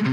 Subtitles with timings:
[0.00, 0.08] Hello,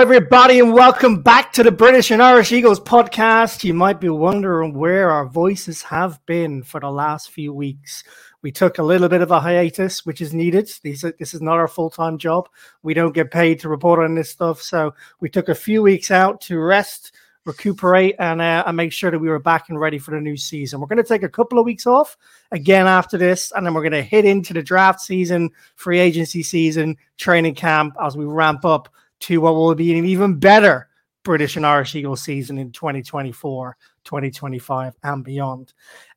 [0.00, 3.62] everybody, and welcome back to the British and Irish Eagles podcast.
[3.62, 8.02] You might be wondering where our voices have been for the last few weeks.
[8.42, 10.70] We took a little bit of a hiatus, which is needed.
[10.82, 12.48] This, this is not our full time job.
[12.82, 14.62] We don't get paid to report on this stuff.
[14.62, 17.14] So we took a few weeks out to rest,
[17.44, 20.36] recuperate, and, uh, and make sure that we were back and ready for the new
[20.36, 20.80] season.
[20.80, 22.16] We're going to take a couple of weeks off
[22.50, 26.42] again after this, and then we're going to hit into the draft season, free agency
[26.42, 28.88] season, training camp as we ramp up
[29.20, 30.88] to what will be an even better
[31.22, 35.72] British and Irish Eagles season in 2024, 2025, and beyond.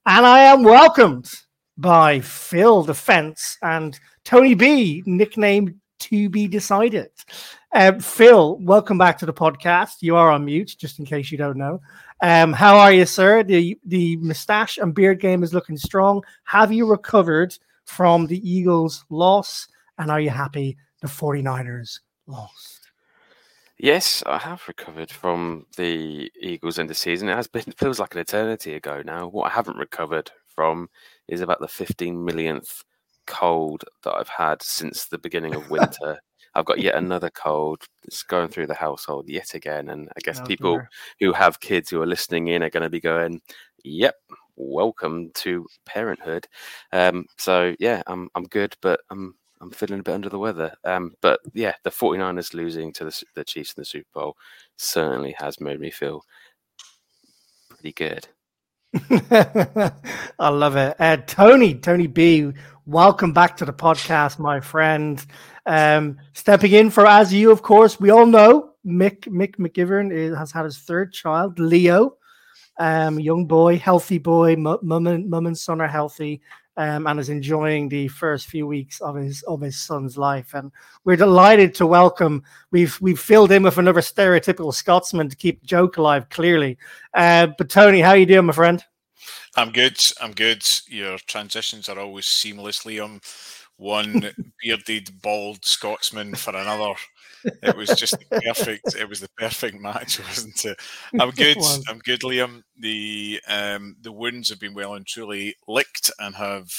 [0.06, 1.30] And I am welcomed
[1.78, 7.10] by Phil Defense and Tony B, nicknamed To Be Decided.
[7.74, 10.02] Uh, Phil, welcome back to the podcast.
[10.02, 11.82] You are on mute, just in case you don't know.
[12.22, 13.44] Um, how are you, sir?
[13.44, 16.24] The the moustache and beard game is looking strong.
[16.46, 19.68] Have you recovered from the Eagles' loss?
[19.98, 22.92] And are you happy the 49ers lost?
[23.78, 27.28] Yes, I have recovered from the Eagles end of season.
[27.28, 29.28] It has been feels like an eternity ago now.
[29.28, 30.90] What I haven't recovered from
[31.28, 32.84] is about the 15 millionth
[33.26, 36.20] cold that I've had since the beginning of winter.
[36.56, 39.90] I've got yet another cold It's going through the household yet again.
[39.90, 40.90] And I guess oh, people dear.
[41.20, 43.42] who have kids who are listening in are going to be going,
[43.84, 44.16] Yep,
[44.56, 46.48] welcome to parenthood.
[46.92, 50.74] Um, so yeah, I'm I'm good, but I'm I'm feeling a bit under the weather.
[50.84, 54.36] Um, but yeah, the 49ers losing to the, the Chiefs in the Super Bowl
[54.78, 56.24] certainly has made me feel
[57.70, 58.28] pretty good.
[59.10, 60.96] I love it.
[61.00, 62.52] Uh, Tony, Tony B,
[62.86, 65.24] welcome back to the podcast, my friend.
[65.66, 70.38] Um, stepping in for as you, of course, we all know Mick Mick McGivern is,
[70.38, 72.18] has had his third child, Leo.
[72.78, 76.42] Um, young boy, healthy boy, mum and mum and son are healthy
[76.78, 80.54] um, and is enjoying the first few weeks of his of his son's life.
[80.54, 80.72] And
[81.04, 82.44] we're delighted to welcome.
[82.72, 86.30] We've we've filled in with another stereotypical Scotsman to keep the joke alive.
[86.30, 86.78] Clearly,
[87.14, 88.84] uh, but Tony, how you doing, my friend?
[89.56, 90.00] I'm good.
[90.22, 90.64] I'm good.
[90.88, 93.22] Your transitions are always seamless, Liam.
[93.78, 94.32] One
[94.62, 96.94] bearded, bald Scotsman for another
[97.44, 98.96] it was just perfect.
[98.96, 100.80] It was the perfect match, wasn't it?
[101.20, 101.58] I'm good.
[101.88, 102.64] I'm good, Liam.
[102.80, 106.72] The um, the wounds have been well and truly licked and have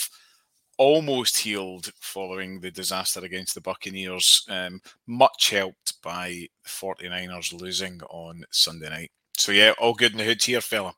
[0.76, 4.44] almost healed following the disaster against the Buccaneers.
[4.48, 9.10] Um, much helped by the 49ers losing on Sunday night.
[9.36, 10.94] So yeah, all good in the hood here, fella.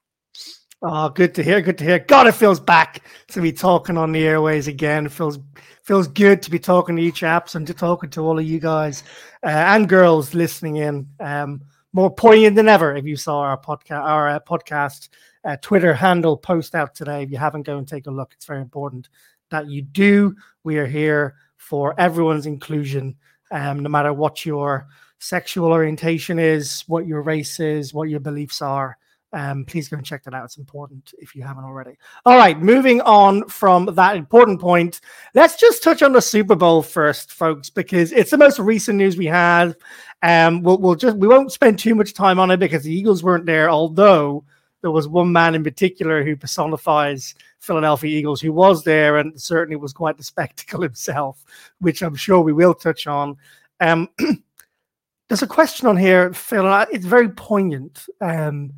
[0.83, 1.63] Oh, good to hear.
[1.63, 1.99] Good to hear.
[1.99, 5.07] God, it feels back to be talking on the airways again.
[5.07, 5.39] It feels
[5.85, 8.59] feels good to be talking to you chaps and to talking to all of you
[8.59, 9.05] guys
[9.47, 11.09] uh, and girls listening in.
[11.21, 11.63] Um,
[11.93, 12.95] more poignant than ever.
[12.95, 15.09] If you saw our podcast, our uh, podcast
[15.45, 18.33] uh, Twitter handle post out today, if you haven't, go and take a look.
[18.35, 19.09] It's very important
[19.51, 20.35] that you do.
[20.65, 23.17] We are here for everyone's inclusion,
[23.53, 24.89] um, no matter what your
[25.21, 28.99] sexual orientation is, what your race is, what your beliefs are.
[29.33, 30.45] Um, please go and check that out.
[30.45, 31.99] It's important if you haven't already.
[32.25, 35.01] All right, moving on from that important point,
[35.35, 39.17] let's just touch on the Super Bowl first, folks, because it's the most recent news
[39.17, 39.77] we had.
[40.23, 43.23] Um, we'll, we'll just we won't spend too much time on it because the Eagles
[43.23, 44.45] weren't there, although
[44.81, 49.77] there was one man in particular who personifies Philadelphia Eagles who was there and certainly
[49.77, 51.45] was quite the spectacle himself,
[51.81, 53.37] which I'm sure we will touch on.
[53.81, 54.09] Um,
[55.29, 56.67] there's a question on here, Phil.
[56.67, 58.07] and It's very poignant.
[58.21, 58.73] Um,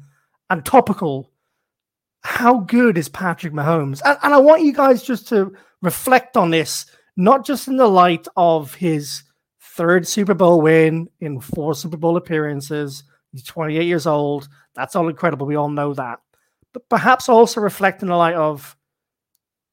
[0.51, 1.31] and topical.
[2.23, 4.01] How good is Patrick Mahomes?
[4.05, 6.87] And, and I want you guys just to reflect on this,
[7.17, 9.23] not just in the light of his
[9.61, 13.05] third Super Bowl win in four Super Bowl appearances.
[13.33, 14.49] He's 28 years old.
[14.75, 15.47] That's all incredible.
[15.47, 16.19] We all know that.
[16.73, 18.77] But perhaps also reflect in the light of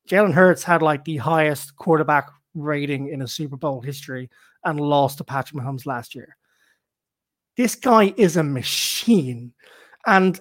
[0.08, 4.30] Jalen Hurts had like the highest quarterback rating in a Super Bowl history
[4.64, 6.38] and lost to Patrick Mahomes last year.
[7.58, 9.54] This guy is a machine.
[10.06, 10.40] And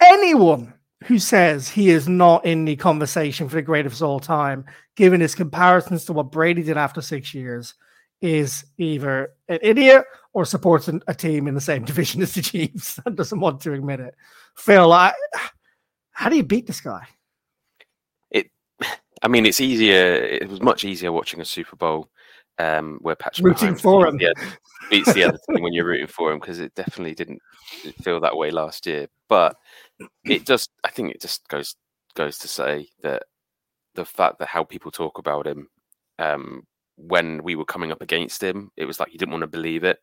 [0.00, 0.74] anyone
[1.04, 4.64] who says he is not in the conversation for the greatest of all time,
[4.96, 7.74] given his comparisons to what Brady did after six years,
[8.20, 13.00] is either an idiot or supports a team in the same division as the Chiefs
[13.04, 14.14] and doesn't want to admit it.
[14.56, 15.12] Phil, I,
[16.10, 17.06] how do you beat this guy?
[18.30, 18.50] It,
[19.22, 20.14] I mean, it's easier.
[20.14, 22.10] It was much easier watching a Super Bowl
[22.60, 24.18] um, where Patrick rooting Mahomes for him
[24.90, 27.40] beats the other team when you're rooting for him because it definitely didn't
[28.02, 29.06] feel that way last year.
[29.28, 29.56] But
[30.24, 31.76] it just, I think, it just goes
[32.14, 33.22] goes to say that
[33.94, 35.68] the fact that how people talk about him
[36.18, 36.64] um,
[36.96, 39.84] when we were coming up against him, it was like you didn't want to believe
[39.84, 39.98] it,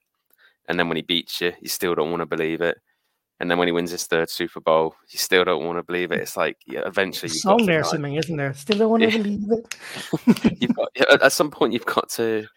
[0.67, 2.77] and then when he beats you, you still don't want to believe it.
[3.39, 6.11] And then when he wins his third Super Bowl, you still don't want to believe
[6.11, 6.19] it.
[6.21, 8.53] It's like yeah, eventually, song there, something, isn't there?
[8.53, 10.61] Still don't want to believe it.
[10.61, 10.89] you've got,
[11.21, 12.47] at some point, you've got to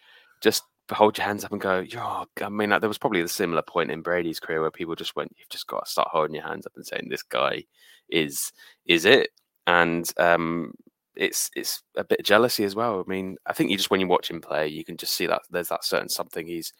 [0.41, 3.27] just hold your hands up and go, "Yo!" I mean, like, there was probably a
[3.27, 6.35] similar point in Brady's career where people just went, "You've just got to start holding
[6.35, 7.63] your hands up and saying this guy
[8.09, 8.51] is
[8.85, 9.29] is it."
[9.67, 10.73] And um,
[11.15, 13.03] it's it's a bit of jealousy as well.
[13.05, 15.27] I mean, I think you just when you watch him play, you can just see
[15.27, 16.73] that there's that certain something he's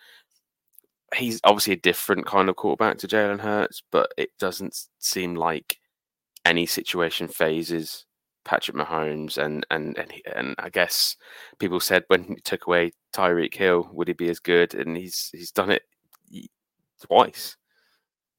[1.16, 5.80] he's obviously a different kind of quarterback to Jalen Hurts, but it doesn't seem like
[6.46, 8.06] any situation fazes
[8.46, 9.38] Patrick Mahomes.
[9.38, 11.16] And and and, he, and I guess
[11.60, 14.74] people said when he took away Tyreek Hill, would he be as good?
[14.74, 15.84] And he's he's done it
[17.02, 17.58] twice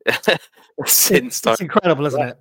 [0.87, 1.45] since.
[1.45, 2.39] It's, incredible, isn't it?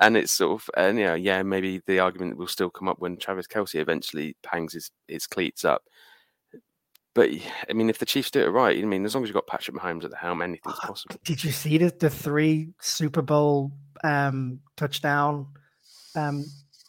[0.00, 3.16] And it's sort of, and yeah, yeah, maybe the argument will still come up when
[3.16, 5.84] Travis Kelce eventually hangs his, his cleats up.
[7.14, 7.30] But
[7.70, 9.46] I mean, if the Chiefs do it right, I mean, as long as you've got
[9.46, 11.16] Patrick Mahomes at the helm, anything's ah, possible.
[11.24, 13.70] Did you see the, the three Super Bowl
[14.02, 15.46] um, touchdown
[16.16, 16.44] um,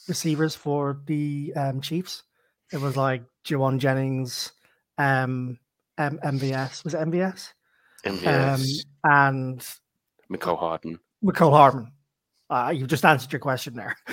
[0.08, 2.24] receivers for the um, Chiefs?
[2.74, 4.52] It was like Jauan Jennings,
[4.98, 5.60] um,
[6.00, 6.84] M- MVS.
[6.84, 7.54] Was it MVS?
[8.04, 8.56] MVS.
[8.56, 8.66] Um,
[9.04, 9.68] and
[10.32, 11.00] Mecole Hardman.
[11.24, 11.92] Mecole Hardman.
[12.50, 13.96] Uh, you just answered your question there.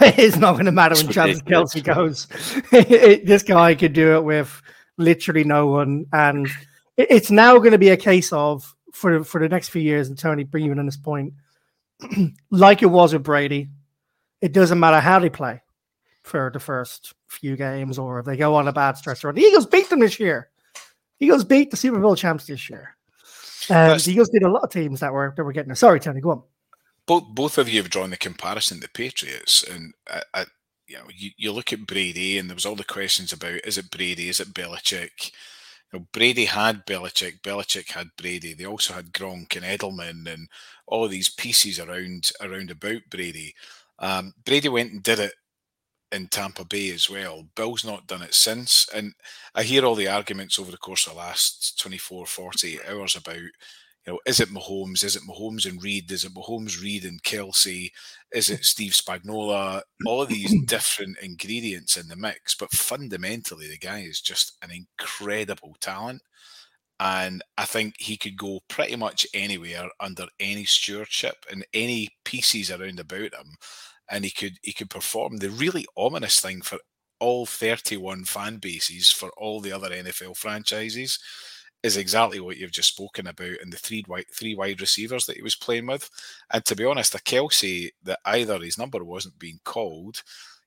[0.00, 2.26] it's not going to matter when Travis Kelce goes.
[3.24, 4.62] this guy could do it with
[4.96, 6.06] literally no one.
[6.12, 6.48] And
[6.96, 10.18] it's now going to be a case of for for the next few years, and
[10.18, 11.34] Tony, bring you in on this point,
[12.50, 13.68] like it was with Brady.
[14.40, 15.62] It doesn't matter how they play
[16.22, 19.24] for the first few games, or if they go on a bad stretch.
[19.24, 20.50] Or the Eagles beat them this year.
[21.18, 22.96] Eagles beat the Super Bowl champs this year.
[23.70, 25.76] Um, the Eagles beat a lot of teams that were that were getting there.
[25.76, 26.42] Sorry, Tony, go on.
[27.06, 30.44] Both both of you have drawn the comparison to the Patriots, and I, I
[30.86, 33.78] you know, you, you look at Brady, and there was all the questions about is
[33.78, 35.32] it Brady, is it Belichick?
[35.92, 38.54] You know, Brady had Belichick, Belichick had Brady.
[38.54, 40.48] They also had Gronk and Edelman, and
[40.86, 43.54] all these pieces around around about Brady.
[43.98, 45.34] Um, Brady went and did it
[46.12, 47.44] in Tampa Bay as well.
[47.56, 48.88] Bill's not done it since.
[48.94, 49.14] And
[49.54, 53.36] I hear all the arguments over the course of the last 24, 48 hours about
[54.06, 55.02] you know, is it Mahomes?
[55.02, 56.10] Is it Mahomes and Reid?
[56.10, 57.90] Is it Mahomes, Reid and Kelce?
[58.32, 59.80] Is it Steve Spagnuolo?
[60.06, 64.70] All of these different ingredients in the mix, but fundamentally, the guy is just an
[64.70, 66.22] incredible talent.
[67.00, 72.70] And I think he could go pretty much anywhere under any stewardship and any pieces
[72.70, 73.56] around about him,
[74.10, 75.38] and he could he could perform.
[75.38, 76.78] The really ominous thing for
[77.20, 81.18] all 31 fan bases for all the other NFL franchises
[81.84, 85.36] is exactly what you've just spoken about in the three wide, three wide receivers that
[85.36, 86.08] he was playing with.
[86.50, 90.22] And to be honest, a Kelce that either his number wasn't being called,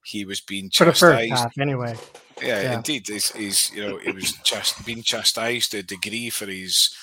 [0.06, 1.00] he was being chastised.
[1.00, 1.96] For the first half, anyway.
[2.40, 2.75] Yeah, yeah.
[2.75, 3.08] indeed.
[3.08, 6.96] He's, he's, you know, he was just being chastised to a degree for his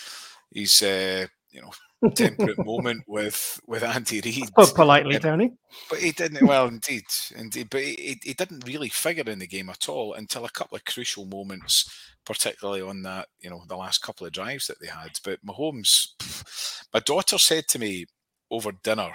[0.53, 1.73] his uh, you know
[2.11, 4.51] temperate moment with with Andy Reid.
[4.57, 5.53] Oh, politely, Tony.
[5.91, 6.47] But he didn't.
[6.47, 7.05] Well, indeed,
[7.37, 7.69] indeed.
[7.71, 10.85] But he, he didn't really figure in the game at all until a couple of
[10.85, 11.89] crucial moments
[12.25, 15.19] particularly on that, you know, the last couple of drives that they had.
[15.23, 18.07] But Mahomes, my daughter said to me
[18.51, 19.13] over dinner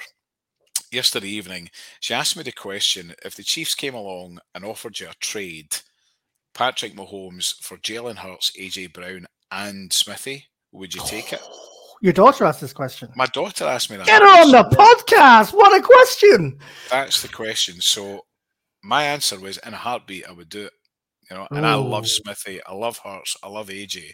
[0.92, 1.70] yesterday evening,
[2.00, 5.78] she asked me the question if the Chiefs came along and offered you a trade,
[6.54, 11.42] Patrick Mahomes for Jalen Hurts, AJ Brown, and Smithy, would you take it?
[12.02, 13.10] Your daughter asked this question.
[13.16, 14.06] My daughter asked me that.
[14.06, 15.54] Get her on the podcast.
[15.54, 16.58] What a question.
[16.90, 17.82] That's the question.
[17.82, 18.26] So
[18.84, 20.74] my answer was in a heartbeat, I would do it.
[21.30, 21.70] You know, and Ooh.
[21.70, 24.14] I love Smithy, I love Hurts, I love AJ,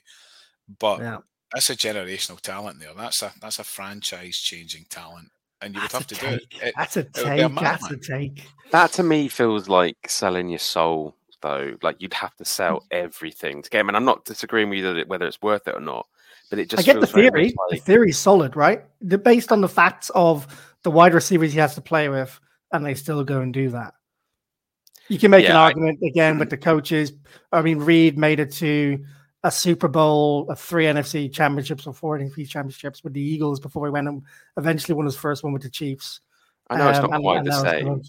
[0.79, 1.19] but yeah.
[1.53, 2.93] that's a generational talent there.
[2.95, 5.29] That's a that's a franchise changing talent,
[5.61, 6.49] and you that's would have to take.
[6.49, 6.67] do it.
[6.67, 6.73] it.
[6.75, 7.41] That's a take.
[7.41, 8.43] A that's a take.
[8.71, 11.15] That to me feels like selling your soul,
[11.45, 11.77] though.
[11.81, 13.89] Like you'd have to sell everything to get him.
[13.89, 16.07] And I'm not disagreeing with you that whether it's worth it or not.
[16.49, 17.53] But it just I get the theory.
[17.69, 17.79] Like...
[17.79, 18.83] The theory's solid, right?
[19.01, 20.47] The, based on the facts of
[20.83, 22.39] the wide receivers he has to play with,
[22.71, 23.93] and they still go and do that.
[25.07, 27.13] You can make yeah, an argument I, again with the coaches.
[27.51, 29.03] I mean, Reid made it to
[29.43, 33.87] a Super Bowl, a three NFC championships, or four NFC championships with the Eagles before
[33.87, 34.23] he went and
[34.57, 36.21] eventually won his first one with the Chiefs.
[36.69, 38.01] I know it's not um, quite the same.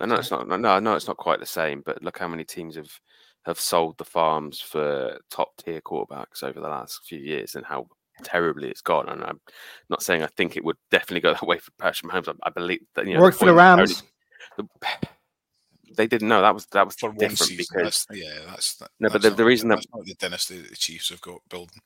[0.00, 0.48] I know it's not.
[0.48, 1.82] No, I know it's not quite the same.
[1.84, 2.90] But look how many teams have
[3.44, 7.86] have sold the farms for top tier quarterbacks over the last few years, and how
[8.22, 9.08] terribly it's gone.
[9.08, 9.40] And I'm
[9.90, 12.28] not saying I think it would definitely go that way for Patrick Mahomes.
[12.28, 14.02] I, I believe that you know, worked for the Rams.
[14.58, 15.08] Only, the,
[15.96, 19.08] they didn't know that was that was for different season, because that's, yeah, that's no,
[19.08, 21.80] but the, the reason that not the dynasty that the Chiefs have got building.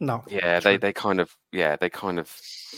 [0.00, 0.24] No.
[0.28, 2.34] Yeah, they, they kind of yeah they kind of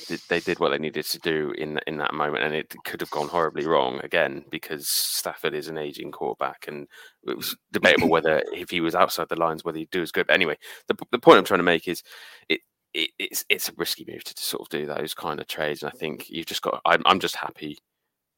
[0.08, 3.00] did, they did what they needed to do in in that moment, and it could
[3.00, 6.86] have gone horribly wrong again because Stafford is an aging quarterback, and
[7.26, 10.26] it was debatable whether if he was outside the lines whether he'd do as good.
[10.26, 12.02] But anyway, the the point I'm trying to make is
[12.48, 12.60] it.
[12.92, 15.82] it it's it's a risky move to, to sort of do those kind of trades,
[15.82, 16.80] and I think you've just got.
[16.84, 17.78] I'm I'm just happy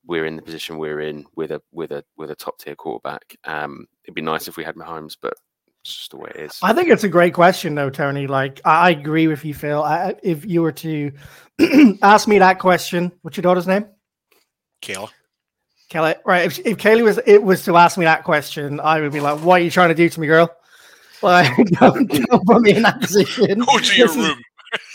[0.07, 3.37] we're in the position we're in with a with a with a top tier quarterback.
[3.45, 5.35] Um, it'd be nice if we had Mahomes, but
[5.87, 6.59] it's just the way it is.
[6.63, 8.27] I think it's a great question, though, Tony.
[8.27, 9.83] Like, I agree with you, Phil.
[9.83, 11.13] I, if you were to
[12.03, 13.87] ask me that question, what's your daughter's name?
[14.83, 15.11] Kayla.
[15.89, 16.47] Kelly, right?
[16.47, 19.41] If, if Kaylee was it was to ask me that question, I would be like,
[19.41, 20.51] "What are you trying to do to me, girl?"
[21.23, 23.61] Like, don't, don't put me in that position.
[23.61, 24.43] Go to your room.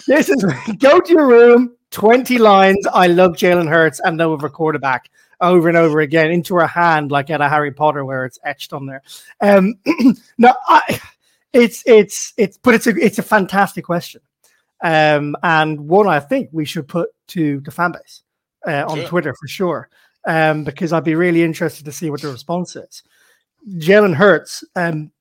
[0.08, 0.44] This is
[0.80, 1.76] go to your room.
[1.92, 2.86] Twenty lines.
[2.94, 5.10] I love Jalen Hurts and no other quarterback
[5.42, 8.74] over and over again into her hand, like at a Harry Potter where it's etched
[8.74, 9.02] on there.
[9.42, 9.76] Um,
[10.38, 11.02] no, I,
[11.52, 14.22] it's it's it's, but it's a it's a fantastic question,
[14.84, 18.24] um, and one I think we should put to the fan base
[18.68, 19.08] uh, on Sure.
[19.08, 19.90] Twitter for sure,
[20.26, 23.04] um, because I'd be really interested to see what the response is.
[23.68, 25.12] Jalen Hurts um,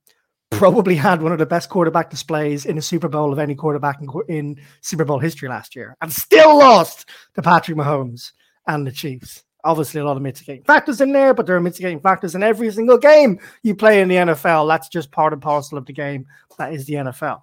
[0.49, 3.99] probably had one of the best quarterback displays in a Super Bowl of any quarterback
[4.01, 8.31] in, in Super Bowl history last year, and still lost to Patrick Mahomes
[8.67, 9.43] and the Chiefs.
[9.63, 12.71] Obviously, a lot of mitigating factors in there, but there are mitigating factors in every
[12.71, 14.67] single game you play in the NFL.
[14.67, 16.25] That's just part and parcel of the game.
[16.57, 17.41] That is the NFL.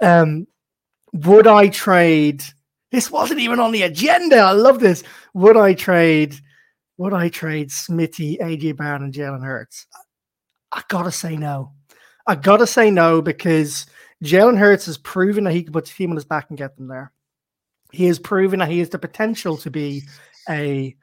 [0.00, 0.46] Um,
[1.12, 2.42] would I trade?
[2.90, 4.36] This wasn't even on the agenda.
[4.36, 5.02] I love this.
[5.34, 6.34] Would I trade?
[6.98, 9.86] Would I trade Smitty, AJ Brown, and Jalen Hurts?
[10.72, 11.72] I gotta say no.
[12.26, 13.86] I gotta say no because
[14.22, 16.76] Jalen Hurts has proven that he can put the team on his back and get
[16.76, 17.12] them there.
[17.92, 20.02] He has proven that he has the potential to be
[20.48, 20.94] a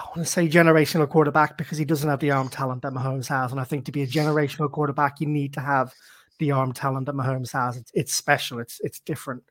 [0.00, 3.28] I want to say generational quarterback because he doesn't have the arm talent that Mahomes
[3.28, 3.52] has.
[3.52, 5.92] And I think to be a generational quarterback, you need to have
[6.38, 7.76] the arm talent that Mahomes has.
[7.76, 8.60] It's, it's special.
[8.60, 9.42] It's it's different.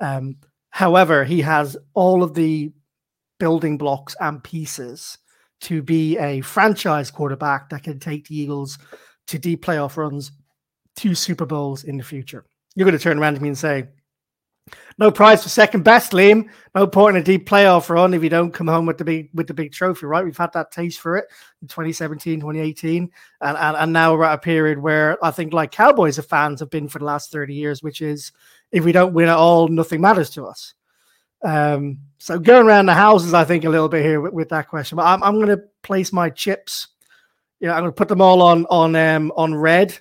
[0.00, 0.36] Um,
[0.68, 2.72] however, he has all of the
[3.40, 5.16] building blocks and pieces
[5.62, 8.78] to be a franchise quarterback that can take the Eagles
[9.28, 10.30] to deep playoff runs,
[10.96, 12.44] to Super Bowls in the future.
[12.74, 13.88] You're going to turn around to me and say,
[14.98, 16.48] no prize for second best, Liam.
[16.74, 19.30] No point in a deep playoff run if you don't come home with the big
[19.34, 20.24] with the big trophy, right?
[20.24, 21.26] We've had that taste for it
[21.62, 25.70] in 2017, 2018, and, and, and now we're at a period where I think like
[25.70, 28.32] Cowboys fans have been for the last 30 years, which is
[28.72, 30.74] if we don't win at all, nothing matters to us.
[31.42, 34.68] Um, so going around the houses, I think a little bit here with, with that
[34.68, 36.88] question, but I'm, I'm going to place my chips.
[37.60, 39.98] Yeah, I'm going to put them all on on um, on red.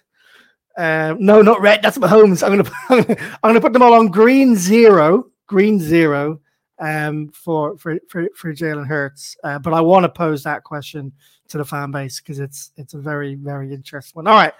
[0.77, 1.81] Uh, no, not red.
[1.81, 2.43] That's Mahomes.
[2.47, 6.39] I'm gonna I'm gonna put them all on green zero, green zero,
[6.79, 9.37] um, for for for, for Jalen Hurts.
[9.43, 11.13] Uh, but I want to pose that question
[11.47, 14.27] to the fan base because it's it's a very very interesting one.
[14.27, 14.53] All right,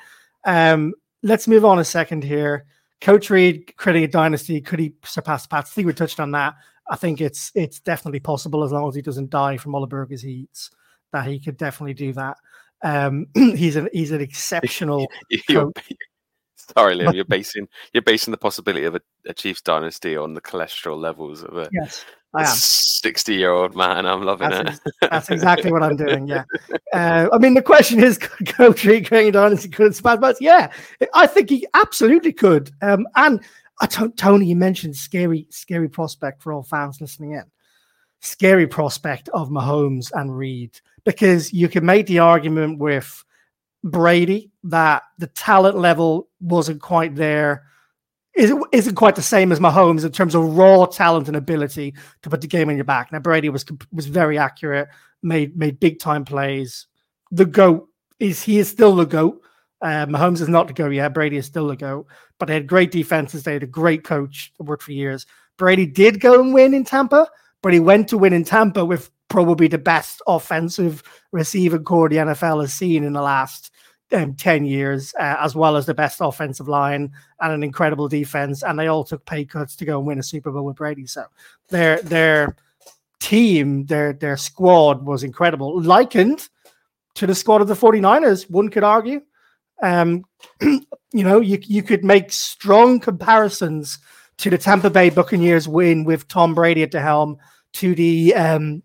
[0.46, 0.94] um,
[1.24, 2.66] let's move on a second here.
[3.02, 4.62] Coach Reid creating a dynasty.
[4.62, 5.72] Could he surpass Pats?
[5.72, 6.56] I think we touched on that.
[6.90, 9.88] I think it's it's definitely possible as long as he doesn't die from all the
[9.88, 10.72] burgers he eats.
[11.12, 12.38] That he could definitely do that.
[12.86, 15.08] Um, he's an he's an exceptional.
[15.50, 15.72] You're,
[16.56, 17.14] sorry, Liam.
[17.16, 21.44] You're basing you're basing the possibility of a, a Chiefs dynasty on the cholesterol levels
[21.44, 22.48] of a Yes, I am.
[22.48, 24.06] sixty-year-old man.
[24.06, 24.82] I'm loving That's, it.
[24.86, 26.28] ex- that's exactly what I'm doing.
[26.28, 26.44] Yeah.
[26.94, 30.40] Uh, I mean, the question is, could creating a dynasty could surpass Pats?
[30.40, 30.72] Yeah,
[31.14, 32.72] I think he absolutely could.
[32.82, 33.42] Um, and
[33.82, 37.44] I don't, Tony, you mentioned scary, scary prospect for all fans listening in.
[38.22, 43.24] Scary prospect of Mahomes and Reid because you can make the argument with
[43.84, 47.64] Brady that the talent level wasn't quite there.
[48.34, 51.94] Isn't, quite the same as Mahomes in terms of raw talent and ability
[52.24, 53.12] to put the game on your back.
[53.14, 54.90] Now Brady was was very accurate,
[55.24, 56.88] made made big time plays.
[57.32, 57.88] The goat
[58.20, 59.42] is he is still the goat.
[59.82, 61.14] Uh, Mahomes is not the goat yet.
[61.14, 62.08] Brady is still the goat.
[62.40, 63.44] But they had great defenses.
[63.44, 65.26] They had a great coach that worked for years.
[65.58, 67.30] Brady did go and win in Tampa,
[67.62, 72.18] but he went to win in Tampa with probably the best offensive receiving corps the
[72.18, 73.72] NFL has seen in the last
[74.12, 78.64] um, 10 years, uh, as well as the best offensive line and an incredible defense.
[78.64, 81.08] And they all took pay cuts to go and win a Super Bowl with Brady.
[81.08, 81.26] So
[81.70, 82.56] their their
[83.20, 86.48] team, their their squad was incredible, likened
[87.16, 89.22] to the squad of the 49ers, one could argue.
[89.82, 90.26] Um,
[90.62, 94.00] you know, you, you could make strong comparisons
[94.38, 97.38] to the Tampa Bay Buccaneers win with Tom Brady at the helm
[97.74, 98.84] to the um,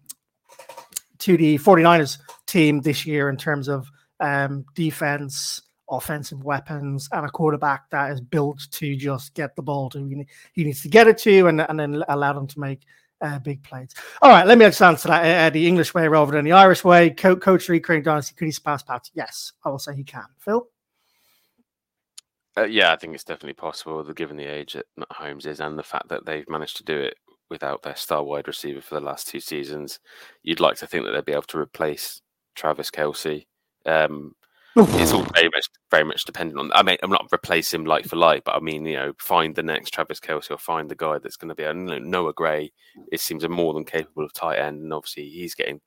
[1.21, 3.89] to the 49ers team this year in terms of
[4.21, 9.91] um, defense, offensive weapons, and a quarterback that is built to just get the ball
[9.91, 12.83] to he needs to get it to, and, and then allow them to make
[13.21, 13.91] uh, big plays.
[14.23, 16.85] All right, let me just answer that uh, the English way rather than the Irish
[16.85, 17.11] way.
[17.11, 19.11] Co- Coach Reid, Craig Dynasty, could he surpass Pat?
[19.15, 20.27] Yes, I will say he can.
[20.39, 20.67] Phil?
[22.57, 25.83] Uh, yeah, I think it's definitely possible, given the age that Holmes is and the
[25.83, 27.17] fact that they've managed to do it
[27.50, 29.99] without their star wide receiver for the last two seasons.
[30.42, 32.23] You'd like to think that they'll be able to replace
[32.54, 33.47] Travis Kelce.
[33.85, 34.35] Um,
[34.76, 36.71] it's all very much very much dependent on.
[36.75, 39.54] I mean, I'm not replace him like for like, but I mean, you know, find
[39.54, 41.66] the next Travis Kelce or find the guy that's going to be.
[41.66, 42.73] I know Noah Gray.
[43.11, 45.80] It seems a more than capable of tight end, and obviously he's getting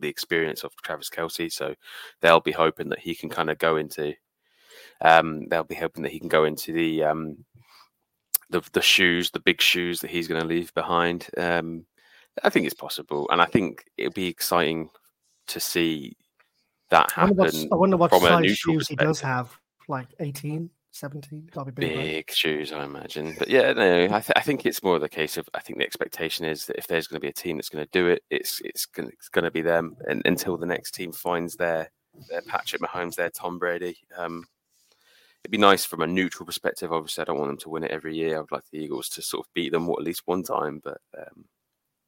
[0.00, 1.74] the experience of Travis Kelce, so
[2.20, 4.14] they'll be hoping that he can kind of go into.
[5.00, 7.44] Um, they'll be hoping that he can go into the um,
[8.54, 11.28] the the shoes, the big shoes that he's going to leave behind.
[11.36, 11.86] Um,
[12.42, 14.90] I think it's possible, and I think it'll be exciting
[15.48, 16.16] to see
[16.90, 17.38] that happen.
[17.72, 19.56] I wonder what, I wonder what size shoes he does have,
[19.88, 21.50] like 18, 17.
[21.52, 23.34] That'll be big, big shoes, I imagine.
[23.38, 25.84] But yeah, no, I, th- I, think it's more the case of I think the
[25.84, 28.22] expectation is that if there's going to be a team that's going to do it,
[28.30, 31.90] it's it's going, it's going to be them, and until the next team finds their
[32.30, 33.96] their Patrick Mahomes, their Tom Brady.
[34.16, 34.46] Um,
[35.44, 36.90] it'd be nice from a neutral perspective.
[36.90, 38.40] Obviously, I don't want them to win it every year.
[38.40, 41.44] I'd like the Eagles to sort of beat them at least one time, but um,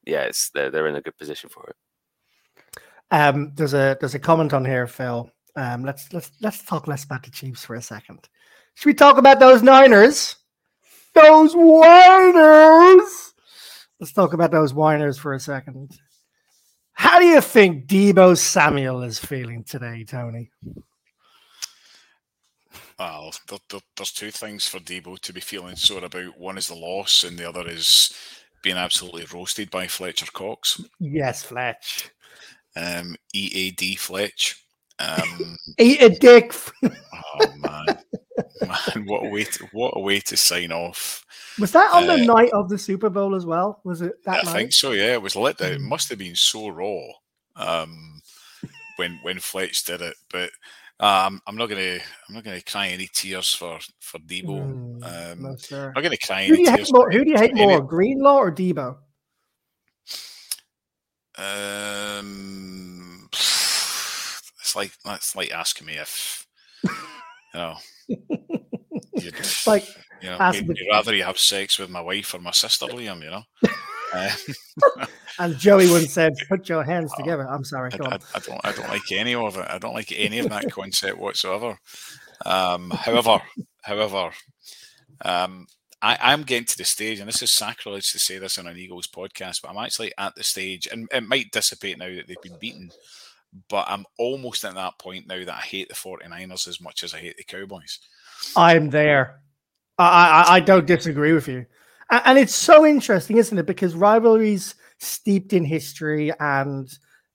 [0.07, 2.65] yeah, it's they're they're in a good position for it.
[3.11, 5.31] Um, there's a there's a comment on here, Phil.
[5.55, 8.27] Um, let's let's let's talk less about the Chiefs for a second.
[8.75, 10.37] Should we talk about those Niners?
[11.15, 13.35] Those whiners.
[14.01, 15.99] Let's talk about those whiners for a second.
[16.93, 20.51] How do you think Deebo Samuel is feeling today, Tony?
[22.99, 26.39] Well, there, there, there's two things for Deebo to be feeling sore about.
[26.39, 28.13] One is the loss, and the other is
[28.63, 30.81] being absolutely roasted by Fletcher Cox.
[30.99, 32.11] Yes, Fletch
[32.77, 34.63] um, EAD Fletch.
[34.99, 36.55] Um, Eat a dick.
[36.83, 37.99] oh man,
[38.63, 41.25] man, what a way to what a way to sign off.
[41.59, 43.81] Was that on uh, the night of the Super Bowl as well?
[43.85, 44.41] Was it that?
[44.41, 44.53] I night?
[44.53, 44.93] think so.
[44.93, 45.61] Yeah, it was lit.
[45.61, 45.89] It hmm.
[45.89, 47.01] must have been so raw
[47.57, 48.21] um,
[48.97, 50.17] when when Fletch did it.
[50.31, 50.51] But
[50.99, 51.99] um, I'm not gonna
[52.29, 55.01] I'm not gonna cry any tears for for Deebo.
[55.01, 55.89] Mm, um, no, sir.
[55.89, 56.47] I'm not gonna cry.
[56.47, 57.11] Who do you hate more?
[57.11, 58.97] Who do you hate more, Greenlaw or Deebo?
[61.39, 66.47] Um, it's like that's like asking me if
[66.83, 66.91] you
[67.55, 67.77] know.
[69.67, 69.89] Like,
[70.21, 73.23] you know, you'd, you'd rather you have sex with my wife or my sister, Liam.
[73.23, 73.43] You know.
[75.39, 77.91] And Joey once said, "Put your hands oh, together." I'm sorry.
[77.93, 78.61] I, I, I, don't.
[78.65, 79.67] I don't like any of it.
[79.69, 81.79] I don't like any of that concept whatsoever.
[82.45, 83.43] Um, however,
[83.83, 84.31] however,
[85.25, 85.67] um,
[86.01, 88.77] I, am getting to the stage, and this is sacrilege to say this on an
[88.77, 92.37] Eagles podcast, but I'm actually at the stage, and it might dissipate now that they've
[92.43, 92.91] been beaten,
[93.69, 97.15] but I'm almost at that point now that I hate the 49ers as much as
[97.15, 97.99] I hate the Cowboys.
[98.57, 99.41] I'm there.
[99.99, 101.67] I, I, I don't disagree with you.
[102.11, 103.67] And it's so interesting, isn't it?
[103.67, 106.89] Because rivalries steeped in history and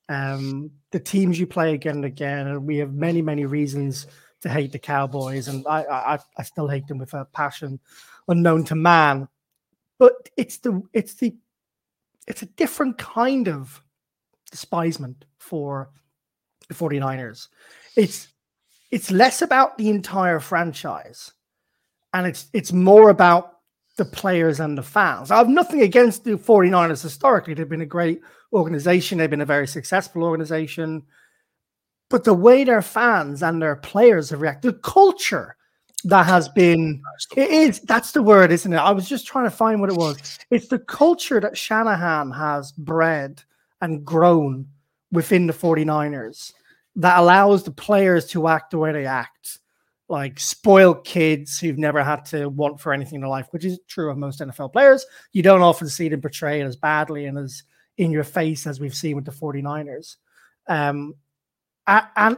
[0.08, 4.08] um, the teams you play again and again, and we have many, many reasons
[4.42, 7.80] to hate the Cowboys, and I, I, I still hate them with a passion
[8.28, 9.28] unknown to man.
[10.00, 11.36] But it's the it's the
[12.28, 13.82] it's a different kind of
[14.50, 15.92] despisement for
[16.68, 17.50] the 49ers.
[17.96, 18.30] It's
[18.90, 21.32] it's less about the entire franchise
[22.14, 23.60] and it's it's more about
[24.02, 25.30] the players and the fans.
[25.30, 27.54] I have nothing against the 49ers historically.
[27.54, 28.20] They've been a great
[28.52, 31.04] organization, they've been a very successful organization.
[32.10, 35.56] But the way their fans and their players have reacted, the culture
[36.04, 37.00] that has been
[37.38, 39.96] it is that's the word isn't it i was just trying to find what it
[39.96, 43.44] was it's the culture that shanahan has bred
[43.82, 44.66] and grown
[45.12, 46.54] within the 49ers
[46.96, 49.60] that allows the players to act the way they act
[50.12, 53.80] like spoiled kids who've never had to want for anything in their life which is
[53.88, 57.64] true of most nfl players you don't often see them portrayed as badly and as
[57.98, 60.18] in your face as we've seen with the 49ers
[60.68, 61.16] um
[61.88, 62.38] and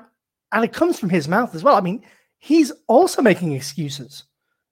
[0.51, 2.03] and it comes from his mouth as well i mean
[2.43, 4.25] he's also making excuses.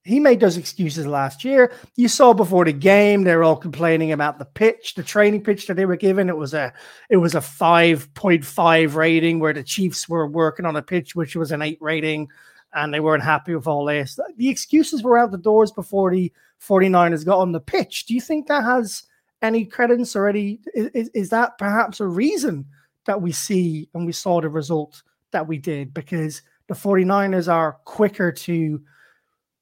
[0.04, 1.72] He made those excuses last year.
[1.96, 5.76] You saw before the game, they're all complaining about the pitch, the training pitch that
[5.76, 6.28] they were given.
[6.28, 6.74] It was a
[7.10, 11.52] it was a 5.5 rating where the Chiefs were working on a pitch which was
[11.52, 12.28] an 8 rating
[12.74, 14.20] and they weren't happy with all this.
[14.38, 16.32] The excuses were out the doors before the
[16.62, 18.06] 49ers got on the pitch.
[18.06, 19.04] Do you think that has
[19.42, 22.66] any credence or any is, is that perhaps a reason
[23.06, 27.74] that we see and we saw the result that we did because the 49ers are
[27.86, 28.82] quicker to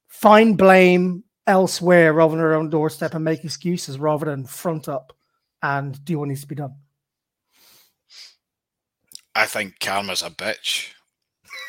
[0.07, 5.13] find blame elsewhere rather than their own doorstep and make excuses rather than front up
[5.63, 6.75] and do what needs to be done.
[9.35, 10.89] I think karma's a bitch.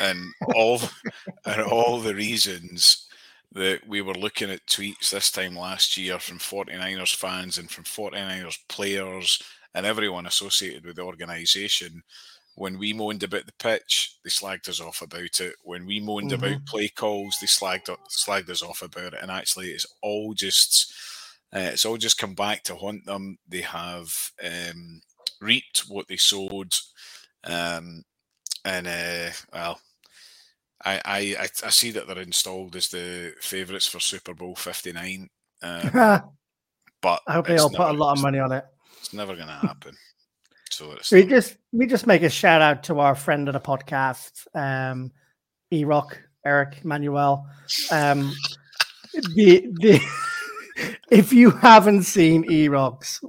[0.00, 0.80] And all
[1.44, 3.06] and all the reasons
[3.52, 7.84] that we were looking at tweets this time last year from 49ers fans and from
[7.84, 9.42] 49ers players
[9.74, 12.02] and everyone associated with the organization
[12.56, 15.54] When we moaned about the pitch, they slagged us off about it.
[15.64, 16.44] When we moaned mm-hmm.
[16.44, 19.20] about play calls, they slagged slagged us off about it.
[19.22, 20.92] And actually, it's all just
[21.54, 23.38] uh, it's all just come back to haunt them.
[23.48, 24.12] They have
[24.44, 25.00] um,
[25.40, 26.74] reaped what they sowed,
[27.44, 28.04] um,
[28.64, 29.80] and uh, well,
[30.84, 35.28] I, I I see that they're installed as the favourites for Super Bowl Fifty Nine.
[35.62, 35.90] Um,
[37.02, 38.64] but I hope they all put a lot of money on it.
[38.98, 39.94] It's never going to happen.
[40.70, 44.46] So we just we just make a shout out to our friend of the podcast,
[44.54, 45.12] um,
[45.70, 47.46] E Rock Eric Manuel.
[47.90, 48.32] Um,
[49.34, 50.00] the the
[51.10, 53.20] if you haven't seen E Rock's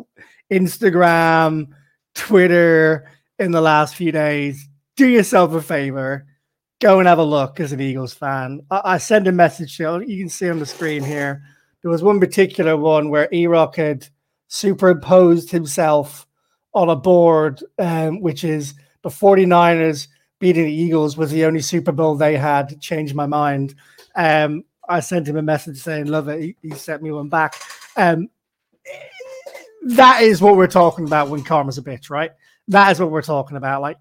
[0.52, 1.68] Instagram,
[2.16, 3.10] Twitter
[3.40, 6.28] in the last few days, do yourself a favor.
[6.82, 8.62] Go and have a look as an Eagles fan.
[8.72, 10.02] I, I send a message to you.
[10.02, 11.44] You can see on the screen here.
[11.82, 14.08] There was one particular one where E Rock had
[14.48, 16.28] superimposed himself
[16.74, 20.08] on a board, um, which is the 49ers
[20.40, 22.82] beating the Eagles was the only Super Bowl they had.
[22.82, 23.76] Changed my mind.
[24.16, 26.42] Um, I sent him a message saying, Love it.
[26.42, 27.56] He, he sent me one back.
[27.96, 28.28] Um,
[29.84, 32.32] that is what we're talking about when karma's a bitch, right?
[32.68, 33.82] That is what we're talking about.
[33.82, 33.98] Like,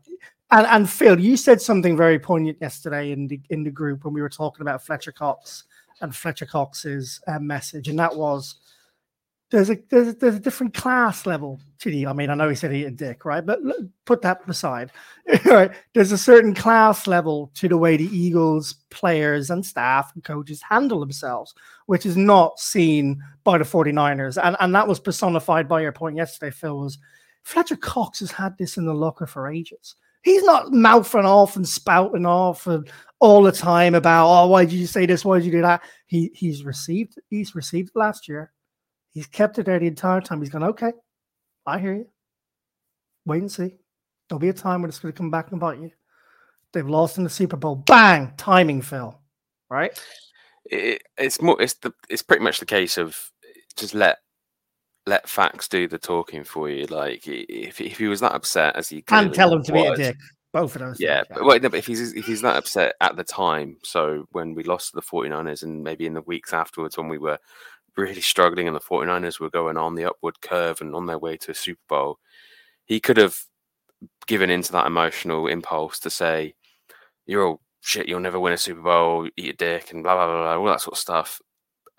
[0.52, 4.14] and, and Phil, you said something very poignant yesterday in the in the group when
[4.14, 5.64] we were talking about Fletcher Cox
[6.00, 8.56] and Fletcher Cox's uh, message, and that was
[9.50, 12.06] there's a there's a, there's a different class level to the.
[12.06, 13.44] I mean, I know he said he a dick, right?
[13.44, 13.58] But
[14.04, 14.92] put that aside.
[15.44, 15.72] right?
[15.92, 20.62] There's a certain class level to the way the Eagles players and staff and coaches
[20.62, 21.54] handle themselves,
[21.86, 24.40] which is not seen by the 49ers.
[24.42, 26.98] And and that was personified by your point yesterday, Phil, was
[27.42, 29.96] Fletcher Cox has had this in the locker for ages.
[30.22, 34.74] He's not mouthing off and spouting off and all the time about, oh, why did
[34.74, 35.24] you say this?
[35.24, 35.82] Why did you do that?
[36.06, 38.52] He he's received he's received last year
[39.12, 40.40] He's kept it there the entire time.
[40.40, 40.92] He's gone, okay,
[41.66, 42.06] I hear you.
[43.26, 43.76] Wait and see.
[44.28, 45.90] There'll be a time when it's going to come back and bite you.
[46.72, 47.74] They've lost in the Super Bowl.
[47.74, 48.32] Bang!
[48.36, 49.18] Timing, Phil.
[49.68, 49.90] Right?
[50.64, 51.60] It, it's more.
[51.60, 51.92] It's the.
[52.08, 53.18] It's pretty much the case of
[53.76, 54.18] just let
[55.06, 56.86] let facts do the talking for you.
[56.86, 60.02] Like if if he was that upset as he can tell him to was, be
[60.02, 60.16] a dick.
[60.52, 61.00] Both of those.
[61.00, 64.26] Yeah, but, wait, no, but if he's if he's that upset at the time, so
[64.32, 67.38] when we lost to the 49ers and maybe in the weeks afterwards when we were
[67.96, 71.36] really struggling and the 49ers were going on the upward curve and on their way
[71.36, 72.18] to a Super Bowl,
[72.84, 73.38] he could have
[74.26, 76.54] given into that emotional impulse to say,
[77.26, 80.26] You're all shit, you'll never win a Super Bowl, eat a dick, and blah, blah,
[80.26, 81.40] blah, blah all that sort of stuff.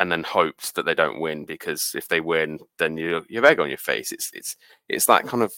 [0.02, 3.46] And then hoped that they don't win because if they win, then you you have
[3.46, 4.12] egg on your face.
[4.12, 4.56] It's it's
[4.90, 5.54] it's that kind of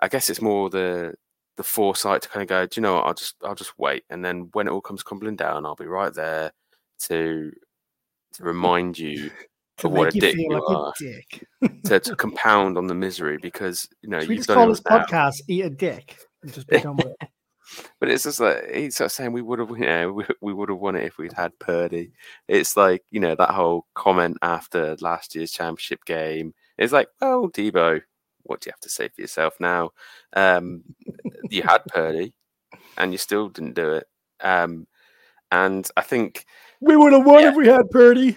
[0.00, 1.14] I guess it's more the
[1.58, 4.04] the foresight to kind of go, do you know what, I'll just I'll just wait.
[4.08, 6.52] And then when it all comes crumbling down, I'll be right there
[7.00, 7.52] to
[8.34, 9.30] to remind you
[9.78, 10.92] to what a dick you like are.
[10.98, 11.46] Dick.
[11.84, 15.42] to, to, compound on the misery because you know Should we just call this podcast
[15.46, 17.28] "Eat a Dick" and just be done with it.
[18.00, 20.52] But it's just like he's sort of saying we would have, you know, we, we
[20.54, 22.12] would have won it if we'd had Purdy.
[22.48, 26.54] It's like you know that whole comment after last year's championship game.
[26.78, 28.02] It's like, well, Deebo,
[28.42, 29.90] what do you have to say for yourself now?
[30.34, 30.84] Um,
[31.50, 32.34] you had Purdy,
[32.98, 34.06] and you still didn't do it.
[34.40, 34.86] Um,
[35.50, 36.44] and I think
[36.80, 37.50] we would have won yeah.
[37.50, 38.36] if we had Purdy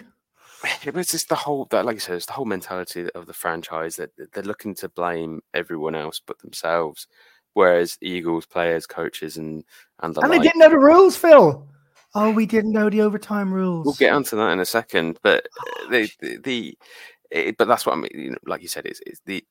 [0.84, 3.32] it was just the whole that like I said, it's the whole mentality of the
[3.32, 7.06] franchise that they're looking to blame everyone else but themselves.
[7.54, 9.64] Whereas Eagles players, coaches, and
[10.00, 11.66] and the and like, they didn't know the rules, Phil.
[12.14, 13.84] Oh, we didn't know the overtime rules.
[13.84, 15.46] We'll get onto that in a second, but
[15.90, 16.78] the the, the
[17.30, 18.10] it, but that's what I mean.
[18.14, 19.44] You know, like you said, it's, it's the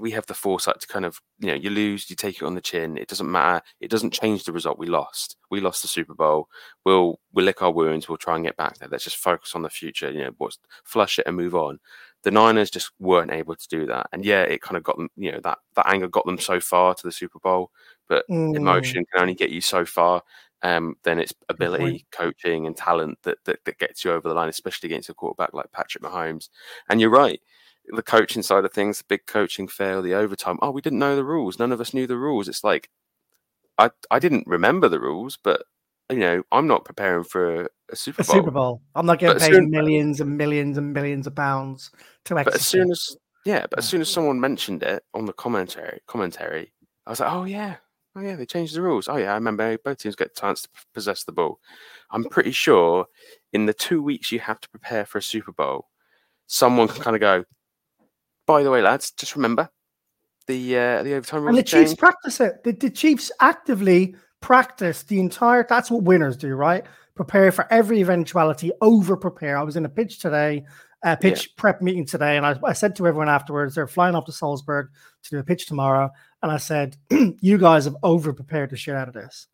[0.00, 2.54] we have the foresight to kind of you know you lose you take it on
[2.54, 5.88] the chin it doesn't matter it doesn't change the result we lost we lost the
[5.88, 6.48] super bowl
[6.84, 9.62] we'll we'll lick our wounds we'll try and get back there let's just focus on
[9.62, 11.78] the future you know what's flush it and move on
[12.22, 15.08] the niners just weren't able to do that and yeah it kind of got them
[15.16, 17.70] you know that that anger got them so far to the super bowl
[18.08, 18.54] but mm.
[18.54, 20.22] emotion can only get you so far
[20.62, 24.48] um, then it's ability, coaching, and talent that, that that gets you over the line,
[24.48, 26.50] especially against a quarterback like Patrick Mahomes.
[26.88, 27.40] And you're right,
[27.88, 30.58] the coaching side of things, the big coaching fail, the overtime.
[30.60, 31.58] Oh, we didn't know the rules.
[31.58, 32.48] None of us knew the rules.
[32.48, 32.90] It's like
[33.78, 35.62] I I didn't remember the rules, but
[36.10, 38.34] you know, I'm not preparing for a, a Super Bowl.
[38.34, 38.82] A Super Bowl.
[38.94, 41.90] I'm not getting paid soon, millions and millions and millions of pounds
[42.26, 42.52] to execute.
[42.52, 46.00] But as soon as yeah, but as soon as someone mentioned it on the commentary
[46.06, 46.72] commentary,
[47.06, 47.76] I was like, oh yeah,
[48.16, 49.08] oh yeah, they changed the rules.
[49.08, 51.60] Oh yeah, I remember both teams get a chance to possess the ball.
[52.10, 53.06] I'm pretty sure
[53.52, 55.88] in the two weeks you have to prepare for a Super Bowl,
[56.46, 57.44] someone can kind of go,
[58.46, 59.70] by the way, lads, just remember
[60.46, 61.50] the uh, the overtime rules.
[61.50, 62.64] And the Chiefs practice it.
[62.64, 65.66] The, the Chiefs actively practice the entire.
[65.68, 66.84] That's what winners do, right?
[67.14, 68.72] Prepare for every eventuality.
[68.80, 69.58] Over prepare.
[69.58, 70.64] I was in a pitch today,
[71.04, 71.52] a pitch yeah.
[71.56, 74.88] prep meeting today, and I, I said to everyone afterwards, they're flying off to Salzburg
[75.24, 76.10] to do a pitch tomorrow.
[76.42, 76.96] and I said,
[77.40, 79.46] "You guys have over prepared the shit out of this,"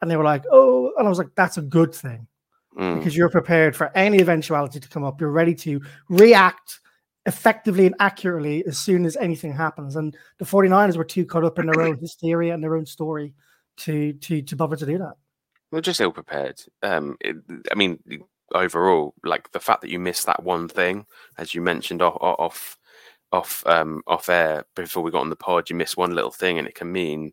[0.00, 2.26] and they were like, "Oh," and I was like, "That's a good thing."
[2.76, 2.98] Mm.
[2.98, 5.18] because you're prepared for any eventuality to come up.
[5.18, 6.80] You're ready to react
[7.24, 9.96] effectively and accurately as soon as anything happens.
[9.96, 13.32] And the 49ers were too caught up in their own hysteria and their own story
[13.78, 15.14] to to to bother to do that.
[15.70, 16.62] We're just ill prepared.
[16.82, 17.36] Um, it,
[17.70, 17.98] I mean,
[18.54, 21.06] overall, like the fact that you missed that one thing,
[21.38, 22.78] as you mentioned off off
[23.32, 26.58] off um, off air before we got on the pod, you miss one little thing,
[26.58, 27.32] and it can mean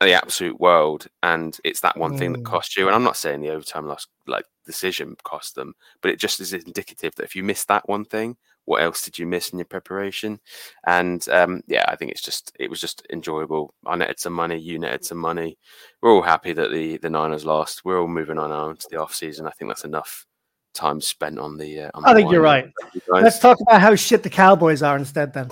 [0.00, 1.06] the absolute world.
[1.22, 2.44] And it's that one thing that Mm.
[2.44, 2.86] cost you.
[2.86, 6.52] And I'm not saying the overtime loss, like decision, cost them, but it just is
[6.52, 9.66] indicative that if you miss that one thing, what else did you miss in your
[9.66, 10.38] preparation?
[10.86, 13.72] And um, yeah, I think it's just it was just enjoyable.
[13.86, 15.56] I netted some money, you netted some money.
[16.02, 17.84] We're all happy that the the Niners lost.
[17.84, 19.46] We're all moving on now into the off season.
[19.46, 20.26] I think that's enough
[20.74, 21.82] time spent on the.
[21.82, 22.70] Uh, on I the think you're right.
[22.92, 23.00] You.
[23.08, 25.48] Let's talk about how shit the Cowboys are instead then.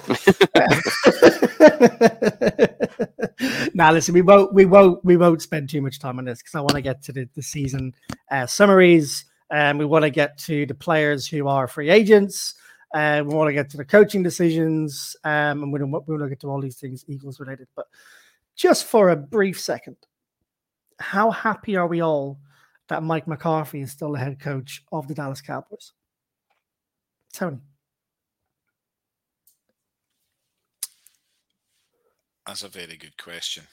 [3.75, 6.55] now listen, we won't we won't we won't spend too much time on this because
[6.55, 7.95] I want to get to the, the season
[8.31, 12.55] uh, summaries and we want to get to the players who are free agents.
[12.95, 16.23] Uh, we want to get to the coaching decisions, um, and we don't we want
[16.23, 17.67] to get to all these things Eagles related.
[17.75, 17.87] But
[18.55, 19.97] just for a brief second,
[21.01, 22.39] how happy are we all
[22.89, 25.93] that Mike McCarthy is still the head coach of the Dallas Cowboys?
[27.33, 27.59] Tony.
[32.47, 33.65] That's a very good question.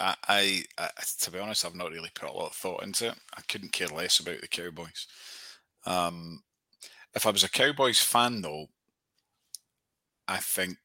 [0.00, 0.88] I, I, I,
[1.20, 3.14] to be honest, I've not really put a lot of thought into it.
[3.36, 5.06] I couldn't care less about the Cowboys.
[5.84, 6.42] Um,
[7.14, 8.66] if I was a Cowboys fan, though,
[10.28, 10.78] I think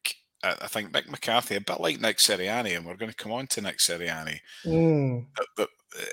[0.43, 3.47] I, think Mick McCarthy, a bit like Nick Sirianni, and we're going to come on
[3.47, 4.39] to Nick Sirianni.
[4.65, 5.25] Mm.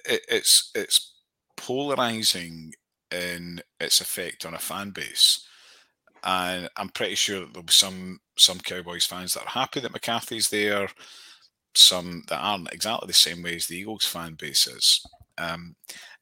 [0.07, 1.14] it, it's it's
[1.57, 2.72] polarizing
[3.11, 5.46] in its effect on a fan base,
[6.22, 9.92] and I'm pretty sure that there'll be some some Cowboys fans that are happy that
[9.92, 10.88] McCarthy's there,
[11.74, 15.05] some that aren't exactly the same way as the Eagles fan base is.
[15.37, 15.77] Um,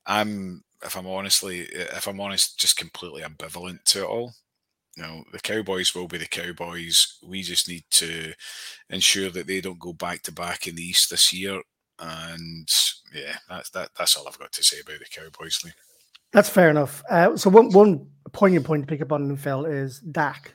[0.06, 4.34] I'm, if I'm honestly, if I'm honest, just completely ambivalent to it all.
[4.96, 7.18] You know, the Cowboys will be the Cowboys.
[7.22, 8.34] We just need to
[8.90, 11.62] ensure that they don't go back to back in the East this year.
[11.98, 12.68] And
[13.14, 13.90] yeah, that's that.
[13.98, 15.58] That's all I've got to say about the Cowboys.
[15.64, 15.72] Lee.
[16.32, 17.02] That's fair enough.
[17.08, 20.52] Uh, so one one poignant point to pick up on, Phil, is Dak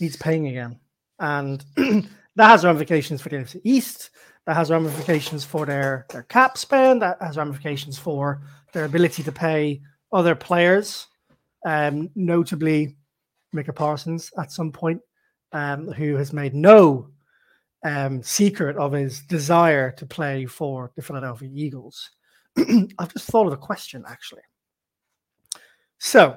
[0.00, 0.78] needs paying again,
[1.18, 4.10] and that has ramifications for the NFC East.
[4.46, 7.02] That has ramifications for their their cap spend.
[7.02, 8.42] That has ramifications for
[8.74, 9.80] their ability to pay
[10.12, 11.06] other players,
[11.64, 12.96] um, notably
[13.52, 15.00] Micah Parsons at some point,
[15.52, 17.08] um, who has made no
[17.84, 22.10] um, secret of his desire to play for the Philadelphia Eagles.
[22.98, 24.42] I've just thought of a question actually.
[25.98, 26.36] So,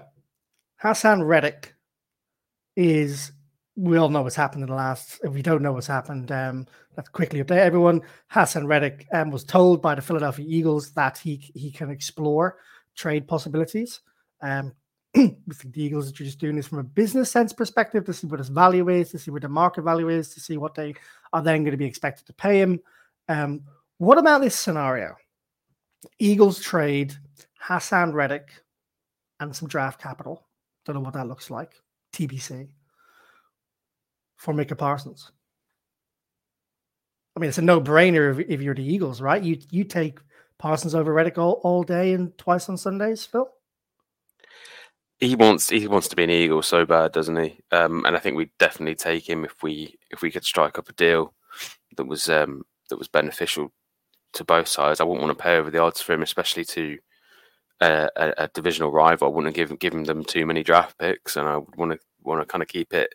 [0.81, 1.73] Haason Reddick
[2.75, 3.31] is,
[3.77, 6.65] we all know what's happened in the last, if we don't know what's happened, um,
[6.97, 8.01] let's quickly update everyone.
[8.33, 12.57] Haason Reddick um, was told by the Philadelphia Eagles that he, he can explore
[12.95, 14.01] trade possibilities.
[14.41, 14.73] Um,
[15.15, 18.25] we think the Eagles are just doing this from a business sense perspective to see
[18.25, 20.95] what his value is, to see what the market value is, to see what they
[21.31, 22.79] are then going to be expected to pay him.
[23.29, 23.61] Um,
[23.99, 25.15] what about this scenario?
[26.17, 27.15] Eagles trade
[27.63, 28.49] Haason Reddick
[29.39, 30.47] and some draft capital.
[30.83, 31.73] Don't know what that looks like.
[32.13, 32.69] TBC
[34.37, 35.31] for Micah Parsons.
[37.35, 39.41] I mean, it's a no-brainer if, if you're the Eagles, right?
[39.43, 40.19] You you take
[40.57, 43.49] Parsons over Reddick all, all day and twice on Sundays, Phil.
[45.19, 47.59] he wants he wants to be an Eagle so bad, doesn't he?
[47.71, 50.89] Um, and I think we'd definitely take him if we if we could strike up
[50.89, 51.33] a deal
[51.97, 53.71] that was um, that was beneficial
[54.33, 54.99] to both sides.
[54.99, 56.97] I wouldn't want to pay over the odds for him, especially to
[57.81, 59.27] uh, a, a divisional rival.
[59.27, 62.41] I wouldn't give give them too many draft picks, and I would want to want
[62.41, 63.13] to kind of keep it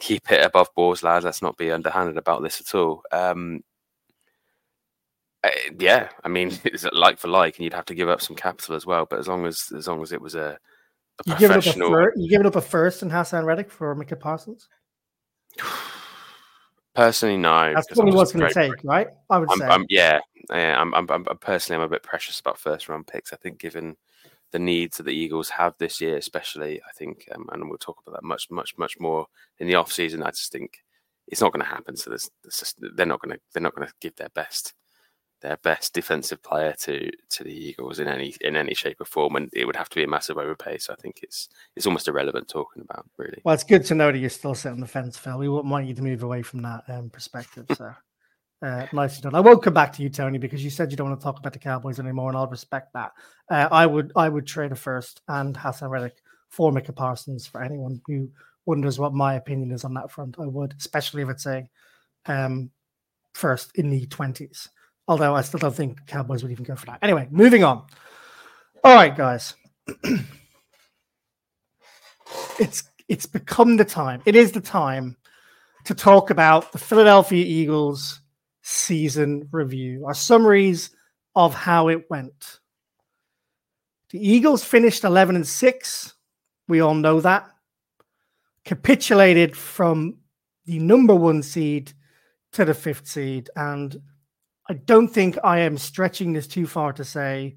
[0.00, 1.24] keep it above boards, lads.
[1.24, 3.02] Let's not be underhanded about this at all.
[3.12, 3.62] Um,
[5.44, 8.36] uh, yeah, I mean it's like for like, and you'd have to give up some
[8.36, 9.06] capital as well.
[9.08, 10.58] But as long as as long as it was a,
[11.26, 13.70] a You giving up a professional, fir- you giving up a first in Haason Reddick
[13.70, 14.68] for Micah Parsons?
[16.94, 17.72] personally, no.
[17.74, 19.08] That's what what's just going to take, right?
[19.30, 19.66] I would I'm, say.
[19.66, 20.18] I'm, yeah,
[20.50, 23.32] yeah, I'm, I'm, I'm personally, I'm a bit precious about first round picks.
[23.32, 23.96] I think, given
[24.50, 27.98] the needs that the Eagles have this year, especially, I think, um, and we'll talk
[28.06, 29.26] about that much, much, much more
[29.58, 30.22] in the off season.
[30.22, 30.78] I just think
[31.26, 31.96] it's not going to happen.
[31.96, 34.74] So there's, there's just, they're not going to, they're not going to give their best,
[35.40, 39.36] their best defensive player to to the Eagles in any in any shape or form,
[39.36, 40.78] and it would have to be a massive overpay.
[40.78, 43.40] So I think it's it's almost irrelevant talking about really.
[43.44, 45.38] Well, it's good to know that you're still sitting on the fence, Phil.
[45.38, 47.66] We wouldn't want you to move away from that um, perspective.
[47.76, 47.92] So,
[48.62, 49.34] uh, nicely done.
[49.34, 51.38] I won't come back to you, Tony, because you said you don't want to talk
[51.38, 53.12] about the Cowboys anymore, and I'll respect that.
[53.50, 56.16] Uh, I would, I would trade a first and Haason Reddick
[56.48, 58.28] for Micah Parsons for anyone who
[58.66, 60.36] wonders what my opinion is on that front.
[60.38, 61.68] I would, especially if it's a
[62.26, 62.70] um,
[63.34, 64.68] first in the 20s.
[65.06, 66.98] Although I still don't think Cowboys would even go for that.
[67.00, 67.86] Anyway, moving on.
[68.84, 69.54] All right, guys.
[72.58, 74.20] it's it's become the time.
[74.26, 75.16] It is the time
[75.84, 78.20] to talk about the Philadelphia Eagles
[78.68, 80.90] season review, our summaries
[81.34, 82.60] of how it went.
[84.10, 86.14] The Eagles finished 11 and 6.
[86.68, 87.50] We all know that.
[88.64, 90.18] Capitulated from
[90.66, 91.92] the number one seed
[92.52, 93.48] to the fifth seed.
[93.56, 94.00] And
[94.68, 97.56] I don't think I am stretching this too far to say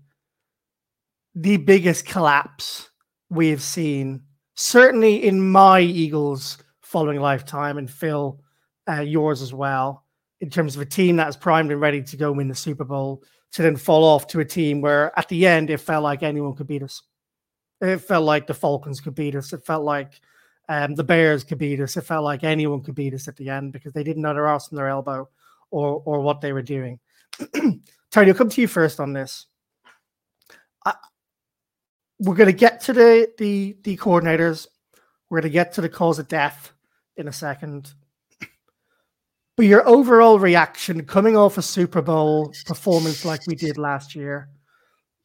[1.35, 2.89] the biggest collapse
[3.29, 4.21] we have seen,
[4.55, 8.39] certainly in my Eagles following lifetime, and Phil,
[8.89, 10.05] uh, yours as well,
[10.41, 13.23] in terms of a team that's primed and ready to go win the Super Bowl,
[13.53, 16.55] to then fall off to a team where at the end it felt like anyone
[16.55, 17.03] could beat us.
[17.79, 19.53] It felt like the Falcons could beat us.
[19.53, 20.19] It felt like
[20.67, 21.97] um, the Bears could beat us.
[21.97, 24.47] It felt like anyone could beat us at the end because they didn't know their
[24.47, 25.29] ass from their elbow
[25.69, 26.99] or or what they were doing.
[28.11, 29.47] Tony, I'll come to you first on this.
[30.85, 30.93] I,
[32.19, 34.67] we're going to get to the, the the coordinators.
[35.29, 36.71] We're going to get to the cause of death
[37.17, 37.93] in a second.
[39.61, 44.49] But your overall reaction coming off a Super Bowl performance like we did last year,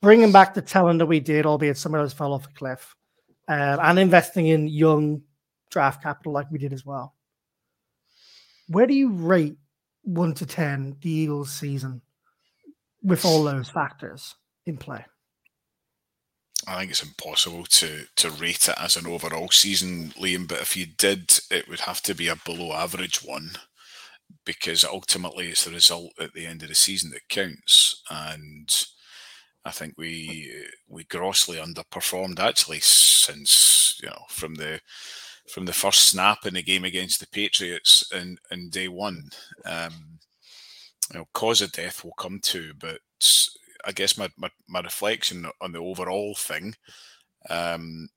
[0.03, 2.95] bringing back the talent that we did, albeit some of those fell off a cliff,
[3.49, 5.23] uh, and investing in young
[5.71, 7.15] draft capital like we did as well.
[8.69, 9.57] Where do you rate
[10.03, 12.03] one to ten the Eagles season
[13.03, 14.35] with all those factors
[14.67, 15.07] in play?
[16.69, 20.47] I think it's impossible to to rate it as an overall season, Liam.
[20.47, 23.53] But if you did, it would have to be a below average one
[24.45, 28.03] because ultimately it's the result at the end of the season that counts.
[28.11, 28.71] And
[29.65, 30.53] I think we
[30.89, 34.81] we grossly underperformed actually since you know from the
[35.49, 39.31] from the first snap in the game against the Patriots in, in day one.
[39.65, 40.19] Um,
[41.13, 42.99] you know, cause of death will come to, but
[43.85, 46.75] I guess my, my, my reflection on the overall thing
[47.49, 48.09] um,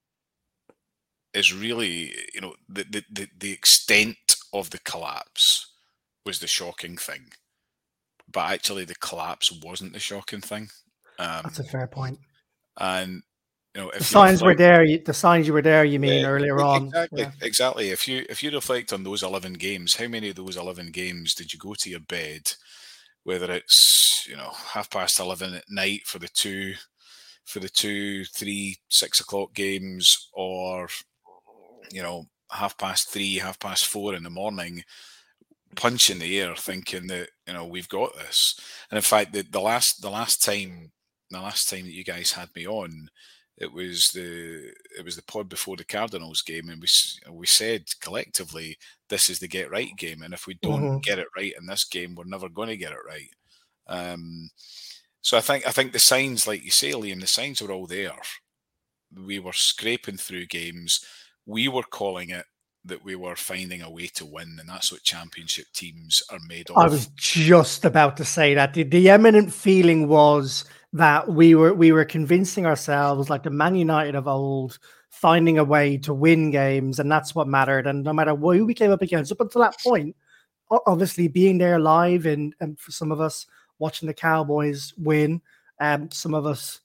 [1.34, 4.18] is really, you know, the, the, the extent
[4.54, 5.69] of the collapse
[6.30, 7.32] was the shocking thing.
[8.32, 10.70] But actually, the collapse wasn't the shocking thing.
[11.18, 12.20] Um, That's a fair point.
[12.78, 13.24] And
[13.74, 14.86] you know, if the signs were there.
[15.00, 15.84] The signs you were there.
[15.84, 16.86] You mean yeah, earlier on?
[16.86, 17.22] Exactly.
[17.24, 17.32] Yeah.
[17.42, 17.90] Exactly.
[17.90, 21.34] If you if you reflect on those eleven games, how many of those eleven games
[21.34, 22.54] did you go to your bed?
[23.24, 26.76] Whether it's you know half past eleven at night for the two,
[27.46, 30.88] for the two, three, six o'clock games, or
[31.92, 34.84] you know half past three, half past four in the morning,
[35.76, 38.60] punch in the air, thinking that you know we've got this.
[38.92, 40.92] And in fact, the, the last the last time
[41.30, 43.10] the last time that you guys had me on,
[43.58, 46.88] it was the it was the pod before the Cardinals game, and we
[47.32, 48.78] we said collectively
[49.10, 50.98] this is the get right game, and if we don't mm-hmm.
[51.00, 53.30] get it right in this game, we're never going to get it right.
[53.88, 54.50] Um,
[55.22, 57.88] so I think I think the signs, like you say, Liam, the signs were all
[57.88, 58.14] there.
[59.14, 61.04] We were scraping through games.
[61.46, 62.46] We were calling it
[62.90, 66.70] that we were finding a way to win, and that's what championship teams are made
[66.70, 66.78] of.
[66.78, 71.74] I was just about to say that the, the eminent feeling was that we were
[71.74, 76.52] we were convincing ourselves like the Man United of old, finding a way to win
[76.52, 77.88] games, and that's what mattered.
[77.88, 80.16] And no matter who we came up against, up until that point,
[80.70, 83.46] obviously being there live and and for some of us
[83.80, 85.42] watching the Cowboys win,
[85.80, 86.82] um, some of us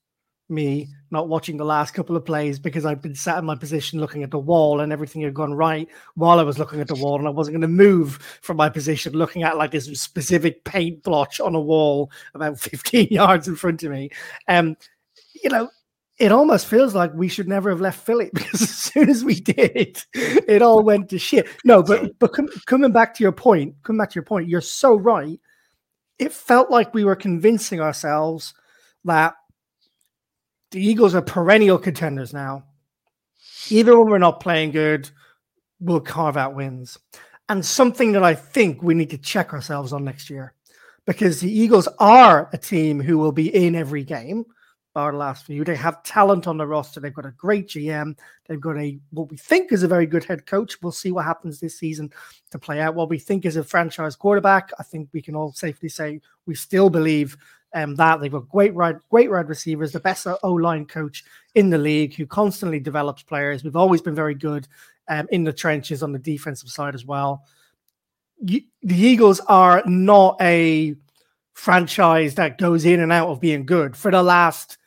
[0.48, 4.00] me not watching the last couple of plays because I'd been sat in my position
[4.00, 6.94] looking at the wall and everything had gone right while I was looking at the
[6.94, 10.64] wall and I wasn't going to move from my position looking at like this specific
[10.64, 14.10] paint blotch on a wall about 15 yards in front of me.
[14.48, 14.76] Um,
[15.42, 15.70] you know,
[16.18, 19.40] it almost feels like we should never have left Philly because as soon as we
[19.40, 21.48] did, it all went to shit.
[21.64, 24.60] No, but but com- coming back to your point, coming back to your point, you're
[24.60, 25.40] so right.
[26.18, 28.54] It felt like we were convincing ourselves
[29.04, 29.34] that
[30.74, 32.64] the Eagles are perennial contenders now.
[33.70, 35.08] Even when we're not playing good,
[35.78, 36.98] we'll carve out wins.
[37.48, 40.52] And something that I think we need to check ourselves on next year
[41.06, 44.44] because the Eagles are a team who will be in every game,
[44.94, 45.64] bar the last few.
[45.64, 47.00] They have talent on the roster.
[47.00, 48.16] They've got a great GM.
[48.46, 50.80] They've got a what we think is a very good head coach.
[50.80, 52.12] We'll see what happens this season
[52.52, 52.94] to play out.
[52.94, 54.70] What we think is a franchise quarterback.
[54.78, 57.36] I think we can all safely say we still believe
[57.74, 61.24] um, that they've got great great wide receivers, the best O line coach
[61.54, 63.64] in the league who constantly develops players.
[63.64, 64.68] We've always been very good
[65.08, 67.44] um, in the trenches on the defensive side as well.
[68.40, 70.94] The Eagles are not a
[71.52, 74.78] franchise that goes in and out of being good for the last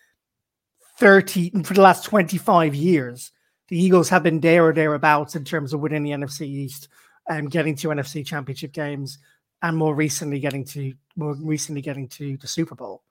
[0.99, 3.31] 30 for the last 25 years
[3.67, 6.87] the eagles have been there or thereabouts in terms of winning the nfc east
[7.29, 9.19] and getting to nfc championship games
[9.61, 13.03] and more recently getting to more recently getting to the Super Bowl.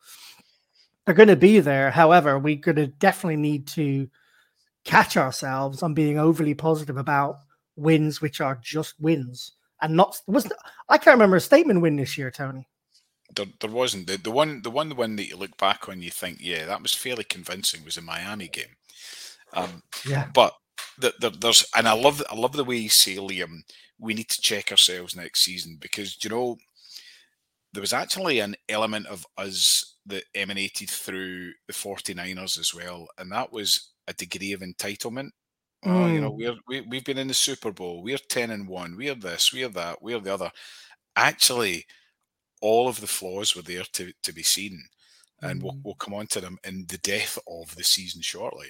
[1.05, 1.91] They're going to be there.
[1.91, 4.09] However, we're going to definitely need to
[4.85, 7.41] catch ourselves on being overly positive about
[7.75, 10.51] wins which are just wins and not was
[10.89, 12.69] I can't remember a statement win this year, Tony.
[13.37, 16.11] There, there wasn't the, the one the one win that you look back on you
[16.11, 18.77] think yeah that was fairly convincing was the Miami game.
[19.53, 20.55] Um, yeah, but
[20.99, 23.61] the, the, there's and I love I love the way you say Liam.
[23.99, 26.57] We need to check ourselves next season because you know
[27.73, 33.31] there was actually an element of us that emanated through the 49ers as well, and
[33.33, 35.31] that was a degree of entitlement.
[35.85, 36.05] Mm.
[36.05, 36.37] Oh, you know, mm.
[36.39, 38.03] we're we, we've been in the Super Bowl.
[38.03, 38.97] We're ten and one.
[38.97, 39.53] We're this.
[39.53, 40.01] We're that.
[40.03, 40.51] We're the other.
[41.17, 41.87] Actually,
[42.67, 44.83] all of the flaws were there to, to be seen,
[45.41, 48.67] and we'll we'll come on to them in the death of the season shortly.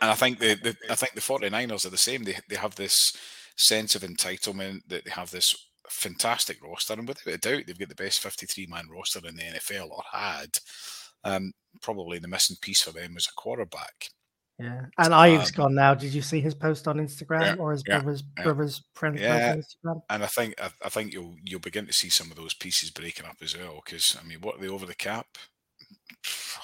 [0.00, 2.22] And I think the, the I think the 49ers are the same.
[2.22, 3.16] They they have this
[3.56, 5.54] sense of entitlement that they have this
[5.88, 9.42] fantastic roster, and without a doubt, they've got the best 53 man roster in the
[9.42, 10.50] NFL or had.
[11.24, 14.10] Um, probably the missing piece for them was a quarterback.
[14.58, 15.94] Yeah, and Aiyuk's um, gone now.
[15.94, 18.44] Did you see his post on Instagram yeah, or his yeah, brother's yeah.
[18.44, 19.52] brother's friend yeah.
[19.52, 20.02] on Instagram?
[20.10, 22.90] And I think I, I, think you'll you'll begin to see some of those pieces
[22.92, 23.82] breaking up as well.
[23.84, 25.26] Because I mean, what are they over the cap?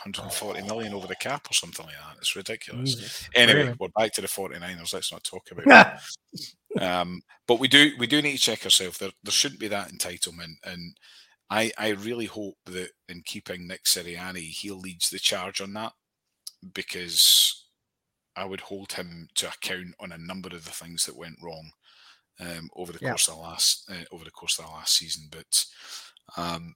[0.04, 2.16] 140 million over the cap or something like that.
[2.18, 2.94] It's ridiculous.
[2.94, 3.76] Jesus, anyway, really?
[3.78, 4.94] we're back to the 49ers.
[4.94, 6.00] Let's not talk about
[6.32, 6.82] it.
[6.82, 8.98] um, but we do we do need to check ourselves.
[8.98, 10.54] There there shouldn't be that entitlement.
[10.64, 10.96] And
[11.50, 15.92] I I really hope that in keeping Nick Sirianni, he leads the charge on that
[16.72, 17.59] because
[18.36, 21.72] I would hold him to account on a number of the things that went wrong
[22.40, 23.10] um, over the yeah.
[23.10, 25.28] course of the last uh, over the course of the last season.
[25.30, 25.64] But
[26.36, 26.74] um,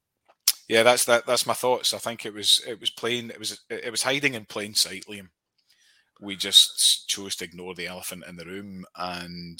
[0.68, 1.26] yeah, that's that.
[1.26, 1.94] That's my thoughts.
[1.94, 3.30] I think it was it was plain.
[3.30, 5.28] It was it was hiding in plain sight, Liam.
[6.20, 9.58] We just chose to ignore the elephant in the room, and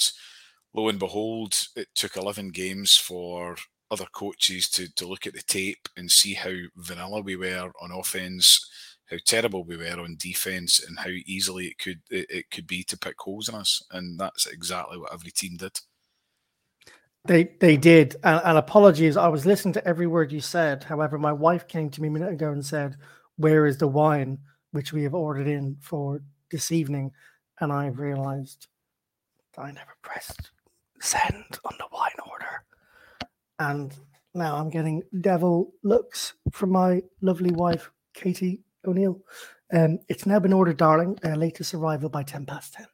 [0.74, 3.57] lo and behold, it took eleven games for
[3.90, 7.90] other coaches to to look at the tape and see how vanilla we were on
[7.92, 8.66] offense,
[9.11, 12.82] how terrible we were on defense, and how easily it could it, it could be
[12.84, 13.82] to pick holes in us.
[13.90, 15.78] And that's exactly what every team did.
[17.26, 19.16] They they did, and, and, apologies.
[19.16, 20.84] I was listening to every word you said.
[20.84, 22.96] However, my wife came to me a minute ago and said,
[23.36, 24.38] "Where is the wine
[24.72, 27.12] which we have ordered in for this evening?"
[27.61, 28.66] And I realized
[29.57, 30.50] I never pressed
[31.00, 32.64] send on the wine order,
[33.59, 33.94] and
[34.34, 39.20] now I'm getting devil looks from my lovely wife, Katie O'Neill.
[39.72, 41.18] Um, it's now been ordered, darling.
[41.24, 42.87] Uh, latest arrival by ten past ten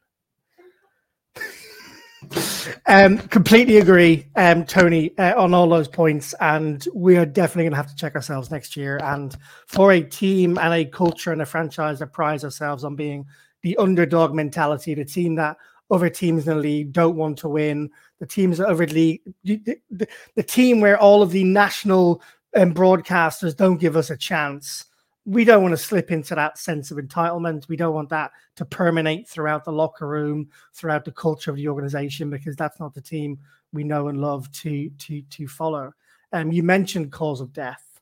[2.87, 6.33] um, completely agree, um, Tony, uh, on all those points.
[6.39, 8.99] And we are definitely going to have to check ourselves next year.
[9.03, 9.35] And
[9.67, 13.25] for a team and a culture and a franchise that prides ourselves on being
[13.63, 15.57] the underdog mentality, the team that
[15.89, 17.89] other teams in the league don't want to win,
[18.19, 22.21] the teams that over the the, the, the team where all of the national
[22.55, 24.85] um, broadcasters don't give us a chance
[25.25, 27.67] we don't want to slip into that sense of entitlement.
[27.67, 31.67] We don't want that to permeate throughout the locker room, throughout the culture of the
[31.67, 33.37] organization, because that's not the team
[33.73, 35.93] we know and love to to to follow.
[36.33, 37.99] Um, you mentioned cause of death.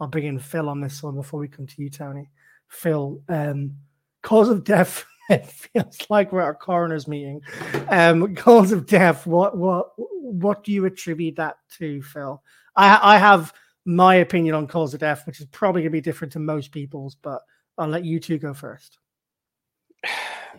[0.00, 2.30] I'll bring in Phil on this one before we come to you, Tony.
[2.68, 3.74] Phil, um,
[4.22, 5.04] cause of death.
[5.30, 7.42] It feels like we're at a coroner's meeting.
[7.90, 9.26] Um, cause of death.
[9.26, 12.42] What what what do you attribute that to, Phil?
[12.74, 13.52] I I have
[13.88, 16.72] my opinion on cause of death, which is probably going to be different to most
[16.72, 17.40] people's, but
[17.78, 18.98] I'll let you two go first.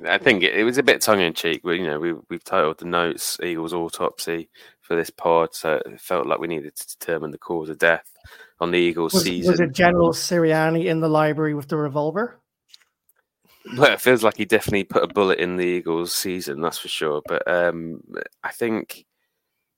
[0.08, 1.62] I think it, it was a bit tongue in cheek.
[1.64, 4.50] We, you know, we we've titled the notes "Eagles Autopsy"
[4.82, 8.12] for this pod, so it felt like we needed to determine the cause of death
[8.60, 9.52] on the Eagles was, season.
[9.52, 12.40] Was it General Sirianni in the library with the revolver?
[13.78, 16.88] Well, it feels like he definitely put a bullet in the Eagles season, that's for
[16.88, 17.22] sure.
[17.28, 18.02] But um,
[18.44, 19.06] I think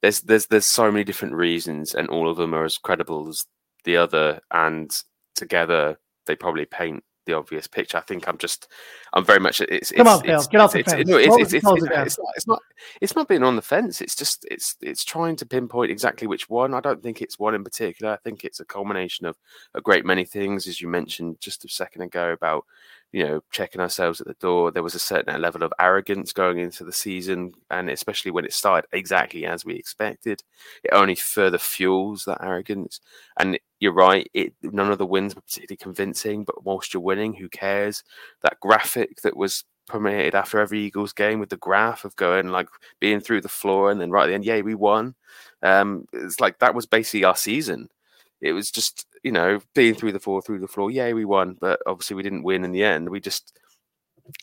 [0.01, 3.45] there's there's there's so many different reasons, and all of them are as credible as
[3.83, 4.91] the other, and
[5.35, 5.97] together
[6.27, 7.97] they probably paint the obvious picture.
[7.97, 8.67] I think I'm just,
[9.13, 9.61] I'm very much.
[9.61, 12.17] It's, Come it's, on, Phil, get off the fence.
[12.35, 12.59] It's, not,
[12.99, 14.01] it's not being on the fence.
[14.01, 16.73] It's just, it's, it's trying to pinpoint exactly which one.
[16.73, 18.11] I don't think it's one in particular.
[18.11, 19.37] I think it's a culmination of
[19.75, 22.65] a great many things, as you mentioned just a second ago about
[23.11, 24.71] you know, checking ourselves at the door.
[24.71, 28.53] There was a certain level of arrogance going into the season, and especially when it
[28.53, 30.43] started exactly as we expected,
[30.83, 33.01] it only further fuels that arrogance.
[33.39, 37.33] And you're right, it none of the wins were particularly convincing, but whilst you're winning,
[37.33, 38.03] who cares?
[38.43, 42.69] That graphic that was promoted after every Eagles game with the graph of going like
[43.01, 45.15] being through the floor and then right at the end, yeah, we won.
[45.63, 47.89] Um, it's like that was basically our season.
[48.41, 50.91] It was just you know, being through the floor, through the floor.
[50.91, 53.09] Yeah, we won, but obviously we didn't win in the end.
[53.09, 53.57] We just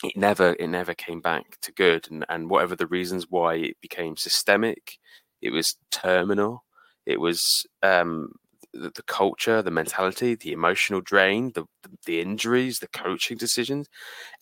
[0.05, 3.77] it never it never came back to good, and and whatever the reasons why it
[3.81, 4.99] became systemic,
[5.43, 6.65] it was terminal.
[7.07, 8.33] It was um,
[8.75, 11.65] the, the, culture, the mentality, the emotional drain, the,
[12.05, 13.89] the injuries, the coaching decisions.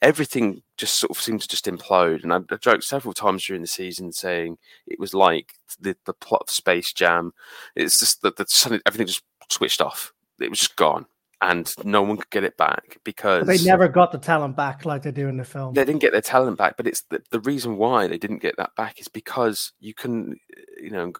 [0.03, 2.25] Everything just sort of seemed to just implode.
[2.25, 6.13] And I, I joked several times during the season saying it was like the, the
[6.13, 7.33] plot of Space Jam.
[7.77, 10.13] It's just that, suddenly everything just switched off.
[10.41, 11.07] It was just gone
[11.43, 15.03] and no one could get it back because they never got the talent back like
[15.03, 15.75] they do in the film.
[15.75, 18.57] They didn't get their talent back, but it's the, the reason why they didn't get
[18.57, 20.39] that back is because you can,
[20.81, 21.13] you know,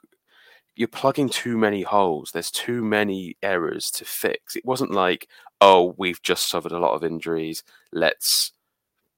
[0.75, 2.31] you're plugging too many holes.
[2.33, 4.57] There's too many errors to fix.
[4.57, 5.29] It wasn't like,
[5.61, 7.63] oh, we've just suffered a lot of injuries.
[7.93, 8.53] Let's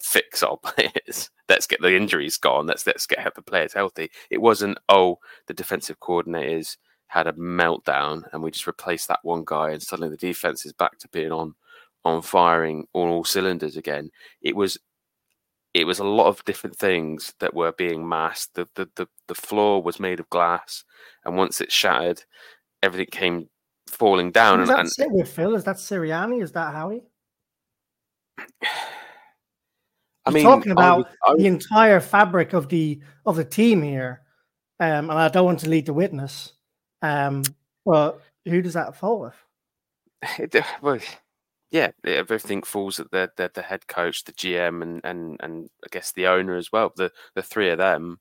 [0.01, 1.31] fix our players.
[1.49, 2.67] Let's get the injuries gone.
[2.67, 4.11] Let's let's get the players healthy.
[4.31, 6.77] It wasn't, oh, the defensive coordinators
[7.09, 10.73] had a meltdown and we just replaced that one guy and suddenly the defense is
[10.73, 11.55] back to being on
[12.05, 14.11] on firing on all cylinders again.
[14.41, 14.79] It was
[15.75, 18.55] it was a lot of different things that were being masked.
[18.55, 20.85] The the the, the floor was made of glass
[21.25, 22.23] and once it shattered,
[22.83, 23.49] everything came
[23.87, 24.61] falling down.
[24.61, 25.55] Is and, that and, with Phil?
[25.55, 26.43] Is that Sirianni?
[26.43, 27.03] Is that Howie?
[30.27, 34.21] I mean, talking about I I the entire fabric of the of the team here,
[34.79, 36.53] um, and I don't want to lead the witness.
[37.03, 37.43] Um,
[37.85, 39.35] well, who does that fall with?
[40.39, 40.99] It, well,
[41.71, 45.89] yeah, everything falls at the, the, the head coach, the GM, and, and and I
[45.91, 46.93] guess the owner as well.
[46.97, 48.19] The the three of them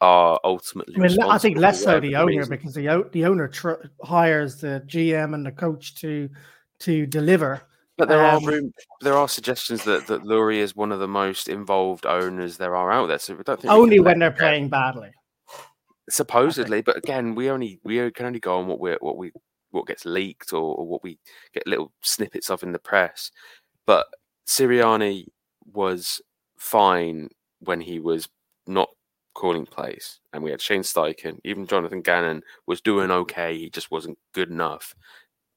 [0.00, 0.94] are ultimately.
[0.96, 2.50] I mean, I think less so the owner reason.
[2.50, 6.28] because the the owner tr- hires the GM and the coach to
[6.80, 7.62] to deliver.
[7.96, 11.08] But there um, are room, there are suggestions that that Lurie is one of the
[11.08, 13.18] most involved owners there are out there.
[13.18, 15.12] So we don't think only when they're playing badly
[16.10, 19.30] supposedly but again we only we can only go on what we what we
[19.72, 21.18] what gets leaked or, or, what we
[21.52, 23.30] get little snippets of in the press.
[23.86, 24.06] But
[24.46, 25.26] Sirianni
[25.72, 26.20] was
[26.58, 27.30] fine
[27.60, 28.28] when he was
[28.66, 28.90] not
[29.34, 33.90] calling plays and we had Shane Steichen even Jonathan Gannon was doing okay he just
[33.90, 34.94] wasn't good enough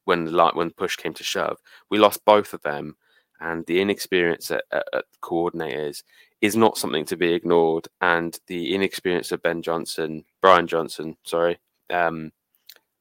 [0.05, 1.57] when the light when push came to shove.
[1.89, 2.95] We lost both of them
[3.41, 6.03] and the inexperience at, at, at coordinators
[6.45, 7.87] is not something to be ignored.
[8.01, 12.31] And the inexperience of Ben Johnson, Brian Johnson, sorry, um,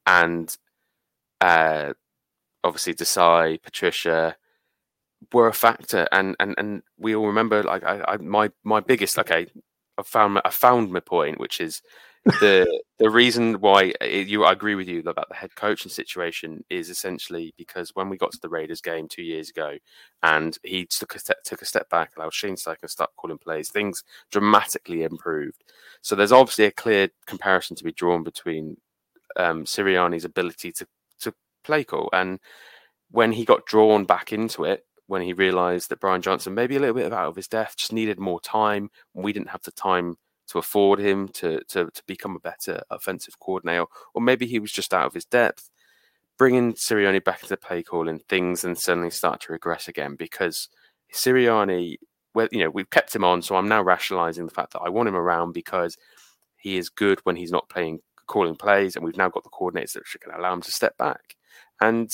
[0.05, 0.55] and
[1.41, 1.93] uh,
[2.63, 4.35] obviously Desai, Patricia
[5.31, 6.07] were a factor.
[6.11, 9.47] And and and we all remember, like I, I my my biggest okay,
[9.97, 11.81] I found I found my point, which is
[12.25, 16.63] the the reason why uh, you I agree with you about the head coaching situation
[16.71, 19.77] is essentially because when we got to the Raiders game two years ago,
[20.23, 23.37] and he took a step took a step back, allowed Shane Steichen to start calling
[23.37, 25.63] plays, things dramatically improved.
[26.01, 28.77] So there's obviously a clear comparison to be drawn between
[29.37, 30.87] um, Sirianni's ability to
[31.21, 32.39] to play call and
[33.11, 36.79] when he got drawn back into it when he realized that Brian Johnson maybe a
[36.79, 38.89] little bit out of his depth just needed more time.
[39.13, 40.15] We didn't have the time
[40.47, 44.71] to afford him to, to, to become a better offensive coordinator, or maybe he was
[44.71, 45.69] just out of his depth.
[46.37, 50.67] Bringing Sirianni back into play calling, things and suddenly start to regress again because
[51.13, 51.95] Sirianni,
[52.33, 54.89] well, you know, we've kept him on, so I'm now rationalizing the fact that I
[54.89, 55.97] want him around because
[56.57, 59.93] he is good when he's not playing calling plays, and we've now got the coordinators
[59.93, 61.35] that should allow him to step back.
[61.81, 62.11] And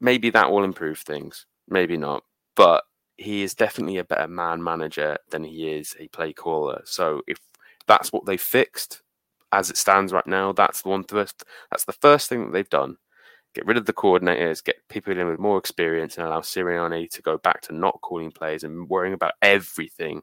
[0.00, 2.24] maybe that will improve things, maybe not.
[2.56, 2.84] But
[3.18, 6.80] he is definitely a better man manager than he is a play caller.
[6.84, 7.38] So if
[7.86, 9.02] that's what they fixed
[9.52, 11.44] as it stands right now, that's the one first.
[11.70, 12.96] That's the first thing that they've done.
[13.54, 17.22] Get rid of the coordinators, get people in with more experience, and allow Sirianni to
[17.22, 20.22] go back to not calling plays and worrying about everything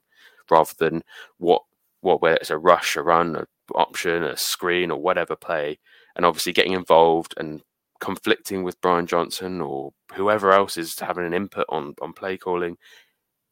[0.50, 1.02] rather than
[1.38, 1.62] what
[2.00, 5.78] what whether it's a rush, a run, an option, a screen, or whatever play,
[6.14, 7.62] and obviously getting involved and
[8.06, 12.78] conflicting with Brian Johnson or whoever else is having an input on on play calling.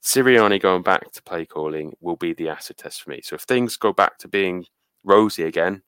[0.00, 3.20] Sirianni going back to play calling will be the acid test for me.
[3.20, 4.64] So if things go back to being
[5.02, 5.82] rosy again,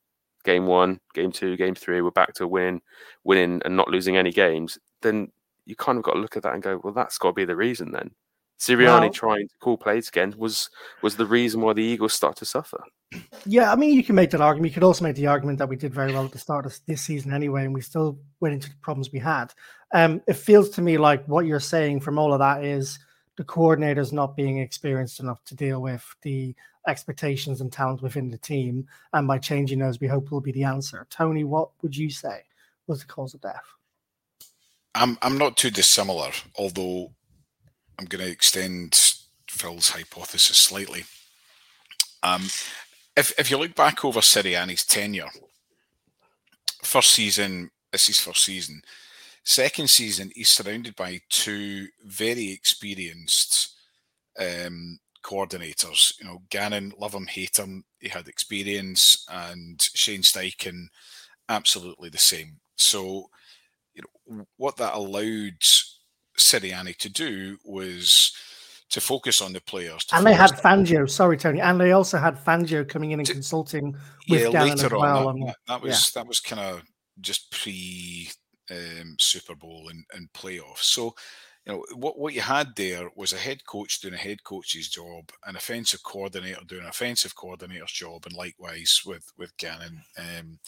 [0.44, 2.80] game one, game two, game three, we're back to win,
[3.22, 5.30] winning and not losing any games, then
[5.64, 7.44] you kind of got to look at that and go, well, that's got to be
[7.44, 8.10] the reason then.
[8.58, 10.70] Sirianni trying to call plays again was
[11.02, 12.82] was the reason why the Eagles start to suffer.
[13.44, 14.70] Yeah, I mean, you can make that argument.
[14.70, 16.76] You could also make the argument that we did very well at the start of
[16.86, 19.52] this season anyway, and we still went into the problems we had.
[19.94, 22.98] Um, it feels to me like what you're saying from all of that is
[23.36, 26.54] the coordinators not being experienced enough to deal with the
[26.88, 30.64] expectations and talent within the team, and by changing those, we hope will be the
[30.64, 31.06] answer.
[31.10, 32.42] Tony, what would you say
[32.86, 33.64] was the cause of death?
[34.94, 37.12] I'm I'm not too dissimilar, although
[37.98, 38.94] I'm going to extend
[39.48, 41.04] Phil's hypothesis slightly.
[42.22, 42.42] Um,
[43.16, 45.30] if if you look back over Sirianni's tenure,
[46.82, 48.82] first season, this is first season.
[49.44, 53.76] Second season, he's surrounded by two very experienced
[54.38, 56.18] um, coordinators.
[56.20, 57.84] You know, Gannon, love him, hate him.
[58.00, 60.88] He had experience, and Shane Steichen
[61.48, 62.58] absolutely the same.
[62.76, 63.30] So,
[63.94, 65.62] you know, what that allowed
[66.38, 68.32] Sirianni to do was
[68.90, 70.06] to focus on the players.
[70.12, 73.32] And they had Fangio, sorry Tony, and they also had Fangio coming in and to,
[73.32, 73.96] consulting
[74.28, 75.28] with yeah, Gannon as well.
[75.28, 76.22] On, that, that, that, was yeah.
[76.22, 76.82] that was kind of
[77.20, 78.30] just pre
[78.70, 80.84] um, Super Bowl and, and playoffs.
[80.84, 81.14] So
[81.66, 84.88] you know what what you had there was a head coach doing a head coach's
[84.88, 90.58] job, an offensive coordinator doing an offensive coordinator's job, and likewise with with Gannon um,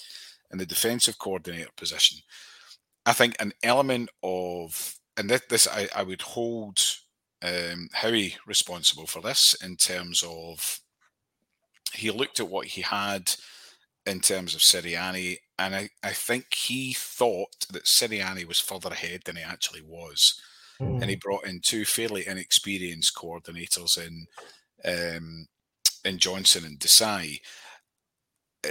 [0.51, 2.19] in the defensive coordinator position.
[3.07, 6.81] I think an element of and this, this I, I would hold
[7.43, 10.81] um, Howie responsible for this in terms of
[11.93, 13.33] he looked at what he had
[14.07, 19.23] in terms of Sirianni, and I, I think he thought that Sirianni was further ahead
[19.25, 20.41] than he actually was.
[20.81, 21.03] Mm.
[21.03, 24.27] And he brought in two fairly inexperienced coordinators in
[24.85, 25.47] um,
[26.05, 27.41] in Johnson and Desai.
[28.65, 28.71] Uh,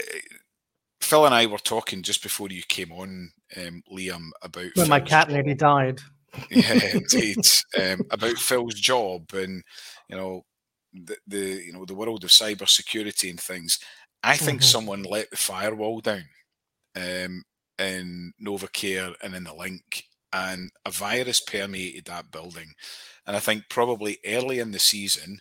[1.02, 4.90] Phil and I were talking just before you came on, um, Liam, about when Phil's
[4.90, 6.02] my cat nearly died.
[6.50, 7.38] Yeah, indeed,
[7.80, 9.64] um, about Phil's job and
[10.10, 10.44] you know
[10.94, 13.80] the, the you know the world of cyber security and things.
[14.24, 14.68] I think mm-hmm.
[14.68, 16.26] someone let the firewall down
[16.96, 17.44] um,
[17.78, 20.04] in NovaCare and in the Linc,
[20.34, 22.74] and a virus permeated that building.
[23.26, 25.40] And I think probably early in the season,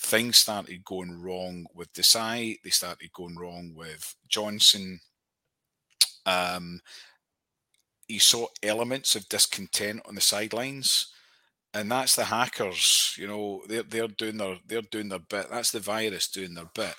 [0.00, 2.56] things started going wrong with Desai.
[2.62, 5.00] They started going wrong with Johnson.
[6.24, 6.80] Um,
[8.08, 11.12] you saw elements of discontent on the sidelines,
[11.74, 13.14] and that's the hackers.
[13.18, 15.48] You know, they're they're doing their they're doing their bit.
[15.50, 16.94] That's the virus doing their bit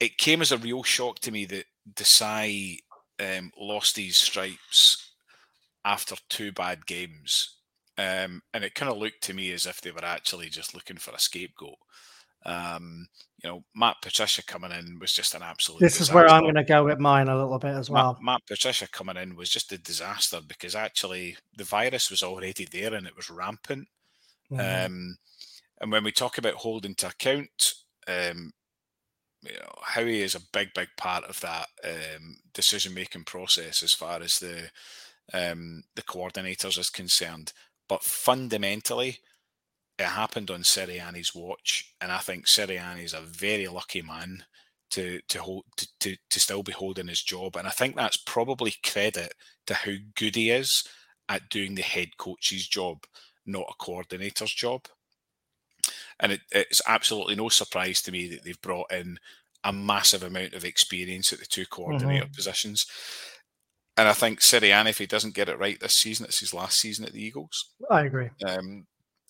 [0.00, 1.64] it came as a real shock to me that
[1.94, 2.78] Desai
[3.20, 5.14] um, lost his stripes
[5.84, 7.56] after two bad games.
[7.98, 10.98] Um, and it kind of looked to me as if they were actually just looking
[10.98, 11.78] for a scapegoat.
[12.46, 13.08] Um,
[13.42, 15.80] you know, Matt Patricia coming in was just an absolute.
[15.80, 16.12] This disaster.
[16.12, 18.14] is where I'm going to go with mine a little bit as well.
[18.14, 22.66] Matt, Matt, Patricia coming in was just a disaster because actually the virus was already
[22.70, 23.88] there and it was rampant.
[24.50, 24.86] Mm-hmm.
[24.86, 25.16] Um,
[25.80, 27.74] and when we talk about holding to account,
[28.08, 28.52] um,
[29.42, 33.92] you know, Howie is a big, big part of that um, decision making process as
[33.92, 34.70] far as the
[35.34, 37.52] um, the coordinators is concerned.
[37.88, 39.18] But fundamentally,
[39.98, 44.44] it happened on Sirianni's watch, and I think Sirianni is a very lucky man
[44.90, 47.56] to to hold to, to, to still be holding his job.
[47.56, 49.34] And I think that's probably credit
[49.66, 50.84] to how good he is
[51.28, 53.04] at doing the head coach's job,
[53.44, 54.86] not a coordinator's job.
[56.20, 59.18] And it, it's absolutely no surprise to me that they've brought in
[59.64, 62.34] a massive amount of experience at the two coordinator mm-hmm.
[62.34, 62.86] positions.
[63.96, 66.78] And I think Sirianni, if he doesn't get it right this season, it's his last
[66.78, 67.70] season at the Eagles.
[67.90, 68.28] I agree.
[68.46, 68.86] Um,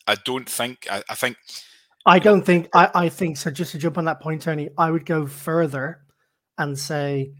[0.06, 0.86] I don't think.
[0.90, 1.36] I, I think.
[2.04, 2.68] I don't think.
[2.74, 3.50] I, I think so.
[3.50, 6.02] Just to jump on that point, Tony, I would go further
[6.58, 7.32] and say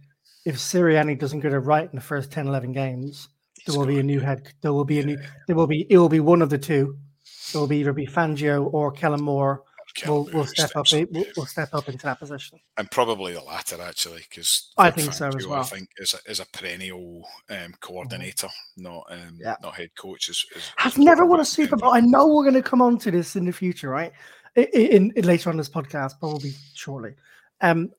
[0.45, 3.29] if Sirianni doesn't get it right in the first 10, 11 games,
[3.67, 4.53] there will be a new head.
[4.61, 5.19] There will be a new.
[5.47, 5.87] There will be.
[5.89, 6.97] It will be one of the two.
[7.25, 9.62] It will be either be Fangio or Kellen Moore
[10.05, 10.86] We'll, we'll step up.
[10.92, 15.12] We'll, we'll, step up into that position, and probably the latter actually, because I think
[15.12, 15.61] so as well.
[15.61, 18.82] I think is a, is a perennial um, coordinator, mm-hmm.
[18.82, 19.55] not um, yeah.
[19.62, 20.28] not head coach.
[20.28, 21.92] Is, is has never won a Super Bowl.
[21.92, 24.12] I know we're going to come on to this in the future, right?
[24.55, 27.14] In, in, in, later on this podcast, probably shortly.
[27.61, 27.90] Um,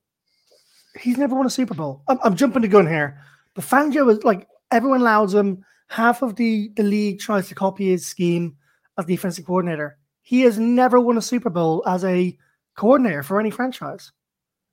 [0.99, 2.03] he's never won a Super Bowl.
[2.07, 3.21] I'm, I'm jumping the gun here,
[3.55, 5.63] but Fangio is like everyone allows him.
[5.87, 8.57] Half of the the league tries to copy his scheme
[8.97, 9.97] as defensive coordinator
[10.28, 12.38] he has never won a Super Bowl as a
[12.75, 14.11] coordinator for any franchise.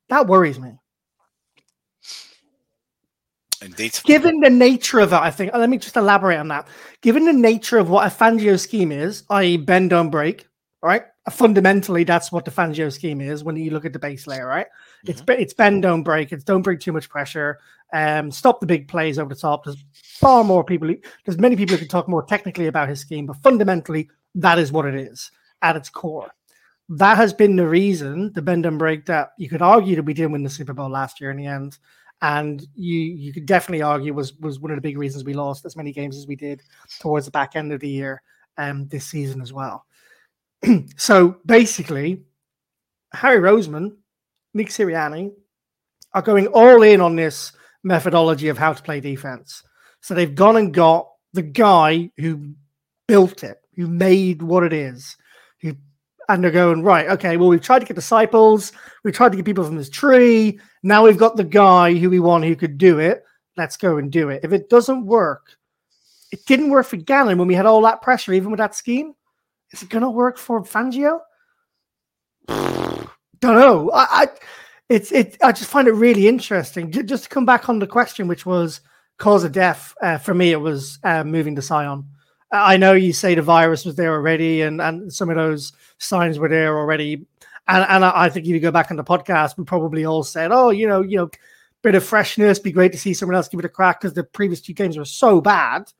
[0.09, 0.73] That worries me.
[3.61, 3.97] Indeed.
[4.03, 6.67] Given the nature of it, I think, let me just elaborate on that.
[6.99, 10.45] Given the nature of what a Fangio scheme is, i.e., bend, don't break,
[10.83, 11.03] right?
[11.31, 14.67] Fundamentally, that's what the Fangio scheme is when you look at the base layer, right?
[15.07, 15.11] Mm-hmm.
[15.11, 16.33] It's it's bend, don't break.
[16.33, 17.59] It's don't bring too much pressure.
[17.93, 19.63] Um, stop the big plays over the top.
[19.63, 20.93] There's far more people.
[21.23, 24.73] There's many people who can talk more technically about his scheme, but fundamentally, that is
[24.73, 25.31] what it is
[25.65, 26.31] at its core.
[26.89, 30.13] That has been the reason, the bend and break that you could argue that we
[30.13, 31.79] didn't win the Super Bowl last year in the end.
[32.21, 35.65] And you you could definitely argue was was one of the big reasons we lost
[35.65, 36.61] as many games as we did
[36.99, 38.21] towards the back end of the year
[38.57, 39.85] um this season as well.
[40.95, 42.23] so basically,
[43.11, 43.97] Howie Roseman,
[44.53, 45.33] Nick Sirianni
[46.13, 47.51] are going all in on this
[47.83, 49.63] methodology of how to play defense.
[50.01, 52.53] So they've gone and got the guy who
[53.07, 55.17] built it, who made what it is,
[56.27, 57.07] and they're going right.
[57.07, 58.71] Okay, well, we've tried to get disciples,
[59.03, 60.59] we tried to get people from this tree.
[60.83, 63.23] Now we've got the guy who we want who could do it.
[63.57, 64.41] Let's go and do it.
[64.43, 65.57] If it doesn't work,
[66.31, 69.13] it didn't work for Gannon when we had all that pressure, even with that scheme.
[69.71, 71.19] Is it going to work for Fangio?
[72.47, 73.09] Don't
[73.41, 73.91] know.
[73.91, 74.27] I, I
[74.89, 75.37] it's it.
[75.41, 76.91] I just find it really interesting.
[76.91, 78.81] Just to come back on the question, which was
[79.17, 79.93] cause of death.
[80.01, 82.03] Uh, for me, it was uh, moving to Desai.
[82.63, 86.39] I know you say the virus was there already, and and some of those signs
[86.39, 87.25] were there already.
[87.67, 90.51] And and I think if you go back on the podcast, we probably all said,
[90.51, 91.29] oh, you know, you know,
[91.81, 94.23] bit of freshness, be great to see someone else give it a crack because the
[94.23, 95.91] previous two games were so bad.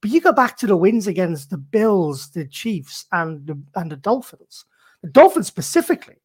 [0.00, 3.90] But you go back to the wins against the Bills, the Chiefs, and the and
[3.90, 4.64] the Dolphins.
[5.02, 6.16] The Dolphins specifically,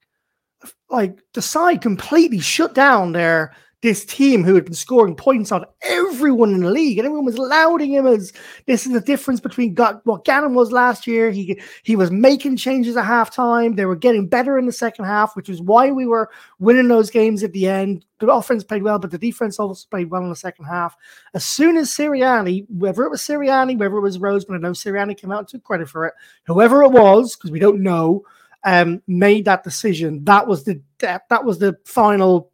[0.89, 3.53] like Desai completely shut down their
[3.85, 7.37] this team who had been scoring points on everyone in the league, and everyone was
[7.37, 8.33] lauding him as
[8.65, 11.29] this is the difference between what Gannon was last year.
[11.29, 13.75] He he was making changes at halftime.
[13.75, 17.11] They were getting better in the second half, which is why we were winning those
[17.11, 18.05] games at the end.
[18.17, 20.95] The offense played well, but the defense also played well in the second half.
[21.35, 25.15] As soon as Sirianni, whether it was Sirianni, whether it was Roseman, I know Sirianni
[25.15, 26.15] came out and took credit for it.
[26.47, 28.23] Whoever it was, because we don't know,
[28.63, 30.25] um, made that decision.
[30.25, 32.51] That was the that, that was the final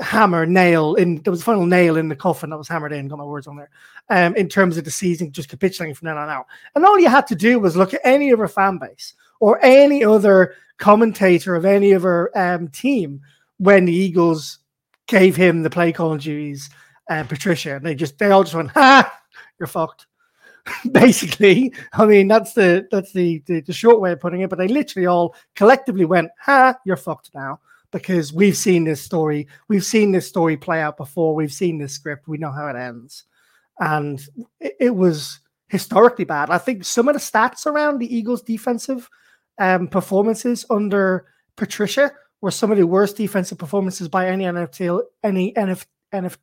[0.00, 3.08] hammer nail in there was a final nail in the coffin that was hammered in
[3.08, 3.70] got my words on there
[4.10, 6.46] um in terms of the season just capitulating from then on out.
[6.74, 9.62] And all you had to do was look at any of our fan base or
[9.64, 13.20] any other commentator of any of our um, team
[13.58, 14.58] when the eagles
[15.06, 16.68] gave him the play calling duties
[17.08, 19.20] uh, patricia and they just they all just went ha
[19.58, 20.06] you're fucked.
[20.92, 24.58] Basically i mean that's the that's the, the the short way of putting it but
[24.58, 27.60] they literally all collectively went ha you're fucked now
[27.90, 29.48] because we've seen this story.
[29.68, 31.34] We've seen this story play out before.
[31.34, 32.28] We've seen this script.
[32.28, 33.24] We know how it ends.
[33.78, 34.24] And
[34.60, 36.50] it, it was historically bad.
[36.50, 39.08] I think some of the stats around the Eagles' defensive
[39.58, 41.26] um, performances under
[41.56, 46.36] Patricia were some of the worst defensive performances by any NFL, any NF, NF,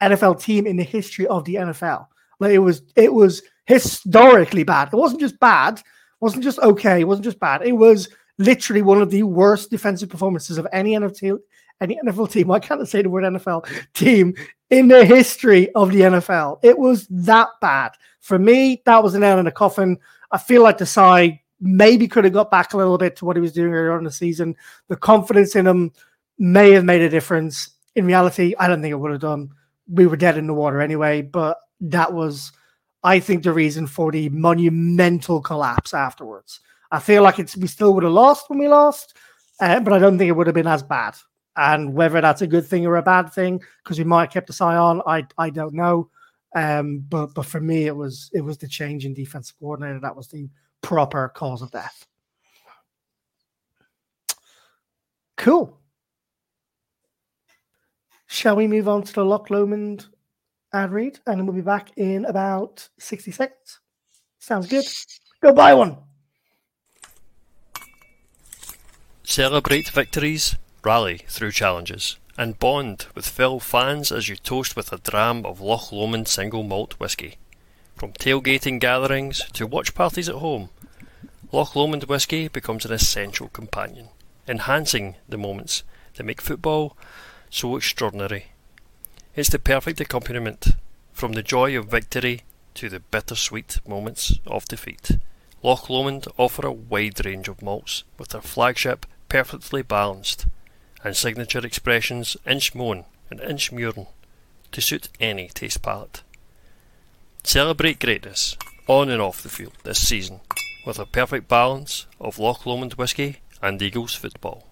[0.00, 2.06] NFL team in the history of the NFL.
[2.40, 4.88] Like it was, it was historically bad.
[4.92, 5.82] It wasn't just bad.
[6.20, 7.00] Wasn't just okay.
[7.00, 7.62] It wasn't just bad.
[7.62, 8.08] It was
[8.38, 11.38] literally one of the worst defensive performances of any NFL,
[11.80, 12.50] any NFL team.
[12.50, 14.34] I can't say the word NFL team
[14.70, 16.58] in the history of the NFL.
[16.62, 17.92] It was that bad.
[18.20, 19.98] For me, that was an nail in the coffin.
[20.30, 23.40] I feel like Desai maybe could have got back a little bit to what he
[23.40, 24.56] was doing earlier in the season.
[24.88, 25.92] The confidence in him
[26.38, 27.70] may have made a difference.
[27.94, 29.50] In reality, I don't think it would have done.
[29.88, 32.52] We were dead in the water anyway, but that was,
[33.04, 36.60] I think, the reason for the monumental collapse afterwards.
[36.90, 39.16] I feel like it's we still would have lost when we lost,
[39.60, 41.16] uh, but I don't think it would have been as bad.
[41.56, 44.60] And whether that's a good thing or a bad thing, because we might have kept
[44.60, 46.10] a eye on, I I don't know.
[46.54, 50.16] Um, but but for me, it was it was the change in defensive coordinator that
[50.16, 50.48] was the
[50.82, 52.06] proper cause of death.
[55.36, 55.78] Cool.
[58.26, 60.06] Shall we move on to the Loch Lomond
[60.72, 63.80] ad read, and we'll be back in about sixty seconds.
[64.38, 64.84] Sounds good.
[65.42, 65.96] Go buy one.
[69.24, 74.98] Celebrate victories, rally through challenges, and bond with fellow fans as you toast with a
[74.98, 77.36] dram of Loch Lomond single malt whisky.
[77.96, 80.70] From tailgating gatherings to watch parties at home,
[81.50, 84.08] Loch Lomond whisky becomes an essential companion,
[84.48, 85.82] enhancing the moments
[86.14, 86.96] that make football
[87.48, 88.51] so extraordinary.
[89.34, 90.72] It's the perfect accompaniment
[91.14, 92.42] from the joy of victory
[92.74, 95.12] to the bittersweet moments of defeat.
[95.62, 100.44] Loch Lomond offer a wide range of malts with their flagship perfectly balanced,
[101.02, 104.08] and signature expressions Inchmoan and Inchmurrin
[104.70, 106.22] to suit any taste palette.
[107.42, 110.40] Celebrate greatness on and off the field this season
[110.84, 114.66] with a perfect balance of Loch Lomond whisky and Eagles football.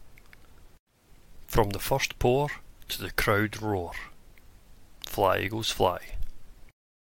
[1.47, 2.51] From the first pour
[2.89, 3.93] to the crowd roar.
[5.11, 5.99] Fly Eagles fly.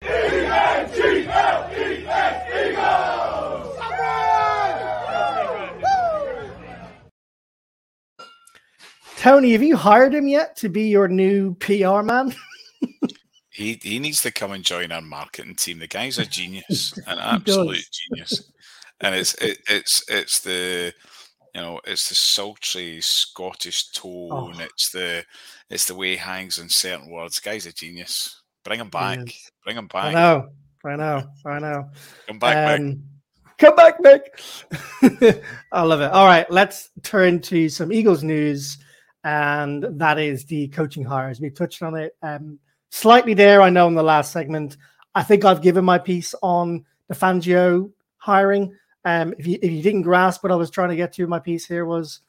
[0.03, 1.29] E-N-G-L-E-S
[2.51, 3.77] Eagles!
[9.17, 12.33] Tony, have you hired him yet to be your new PR man?
[13.51, 15.77] he he needs to come and join our marketing team.
[15.77, 18.51] The guy's a genius, an absolute genius,
[18.99, 20.91] and it's it, it's it's the
[21.53, 24.31] you know it's the sultry Scottish tone.
[24.31, 24.51] Oh.
[24.59, 25.23] It's the
[25.71, 27.39] it's the way he hangs on certain words.
[27.39, 28.41] Guy's a genius.
[28.63, 29.19] Bring him back.
[29.63, 30.05] Bring him back.
[30.05, 30.49] I know.
[30.85, 31.23] I know.
[31.45, 31.89] I know.
[32.27, 33.03] Come back, um,
[33.57, 35.43] Come back, Mick.
[35.71, 36.11] I love it.
[36.11, 38.77] All right, let's turn to some Eagles news
[39.23, 41.39] and that is the coaching hires.
[41.39, 42.59] We touched on it um,
[42.89, 43.61] slightly there.
[43.61, 44.77] I know in the last segment.
[45.13, 48.75] I think I've given my piece on the Fangio hiring.
[49.03, 51.39] Um, if you if you didn't grasp what I was trying to get to, my
[51.39, 52.21] piece here was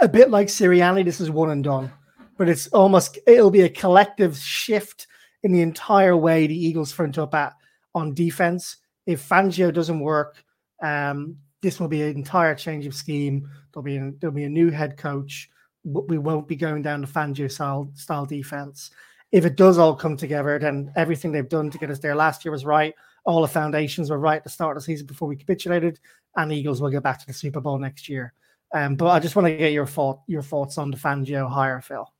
[0.00, 1.04] a bit like Sirianni.
[1.04, 1.90] This is one and done,
[2.36, 5.06] but it's almost it'll be a collective shift
[5.42, 7.54] in the entire way the Eagles front up at
[7.94, 8.78] on defense.
[9.06, 10.42] If Fangio doesn't work,
[10.82, 13.48] um, this will be an entire change of scheme.
[13.72, 15.50] There'll be a, there'll be a new head coach
[15.84, 18.90] we won't be going down the Fangio style, style defense.
[19.32, 22.44] If it does all come together, then everything they've done to get us there last
[22.44, 22.94] year was right.
[23.26, 25.98] All the foundations were right at the start of the season before we capitulated,
[26.36, 28.32] and Eagles will get back to the Super Bowl next year.
[28.72, 31.80] Um, but I just want to get your thought your thoughts on the Fangio hire,
[31.80, 32.10] Phil.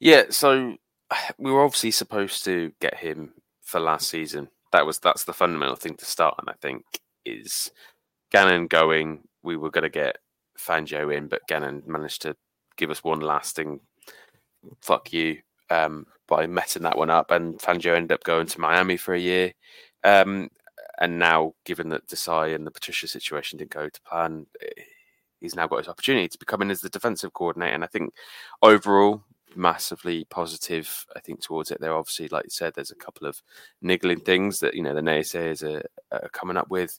[0.00, 0.76] Yeah, so
[1.38, 3.32] we were obviously supposed to get him
[3.62, 4.48] for last season.
[4.72, 6.84] That was that's the fundamental thing to start, and I think
[7.24, 7.70] is
[8.32, 9.20] Gannon going.
[9.42, 10.18] We were going to get
[10.58, 12.36] Fangio in, but Gannon managed to
[12.76, 13.80] give us one lasting
[14.80, 15.38] fuck you
[15.70, 19.18] um, by messing that one up, and Fangio ended up going to Miami for a
[19.20, 19.52] year.
[20.04, 20.50] Um,
[20.98, 24.82] and now, given that Desai and the Patricia situation didn't go to plan, eh,
[25.40, 27.74] he's now got his opportunity to become in as the defensive coordinator.
[27.74, 28.12] And I think
[28.62, 29.22] overall,
[29.56, 31.06] massively positive.
[31.14, 31.80] I think towards it.
[31.80, 33.40] There obviously, like you said, there's a couple of
[33.82, 35.82] niggling things that you know the naysayers are,
[36.12, 36.98] are coming up with.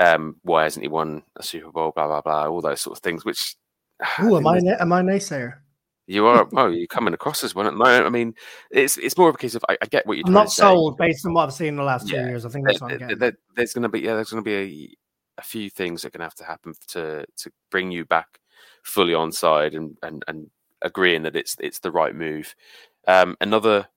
[0.00, 1.92] Um, why hasn't he won a Super Bowl?
[1.94, 2.48] Blah blah blah.
[2.48, 3.24] All those sort of things.
[3.24, 3.56] Which,
[4.22, 5.58] Ooh, am I am I naysayer?
[6.06, 6.46] You are.
[6.54, 8.04] oh, you're coming across as one at the moment.
[8.04, 8.34] I mean,
[8.70, 10.26] it's it's more of a case of I, I get what you're.
[10.26, 12.44] I'm not sold based on what I've seen in the last yeah, two years.
[12.44, 13.18] I think that's what I'm getting.
[13.18, 14.98] There, there's going to be yeah, there's going to be
[15.38, 18.04] a, a few things that are going to have to happen to to bring you
[18.04, 18.38] back
[18.82, 20.50] fully on side and and and
[20.84, 22.54] agreeing that it's it's the right move.
[23.08, 23.88] Um, another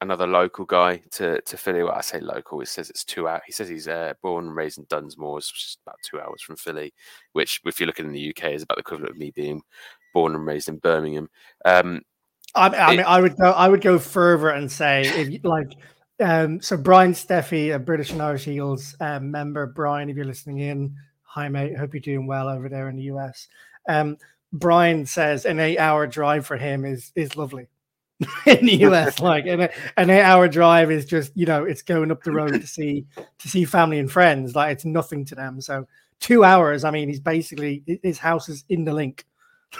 [0.00, 1.82] another local guy to to Philly.
[1.82, 2.60] Well, I say local.
[2.60, 3.42] It says it's two hours.
[3.46, 6.56] He says he's uh, born and raised in Dunmore, which is about two hours from
[6.56, 6.94] Philly.
[7.32, 9.62] Which, if you're looking in the UK, is about the equivalent of me being
[10.14, 11.28] born and raised in Birmingham.
[11.64, 12.02] Um,
[12.54, 13.50] I, I mean, I would go.
[13.50, 15.72] I would go further and say, if like,
[16.20, 19.66] um, so Brian Steffi, a British and Irish Eagles um, member.
[19.66, 21.76] Brian, if you're listening in, hi mate.
[21.76, 23.48] Hope you're doing well over there in the US.
[23.88, 24.16] Um,
[24.52, 27.68] Brian says an eight-hour drive for him is is lovely
[28.46, 29.20] in the US.
[29.20, 32.66] like an, an eight-hour drive is just you know it's going up the road to
[32.66, 33.06] see
[33.38, 34.54] to see family and friends.
[34.54, 35.60] Like it's nothing to them.
[35.60, 35.86] So
[36.20, 36.84] two hours.
[36.84, 39.24] I mean, he's basically his house is in the Linc.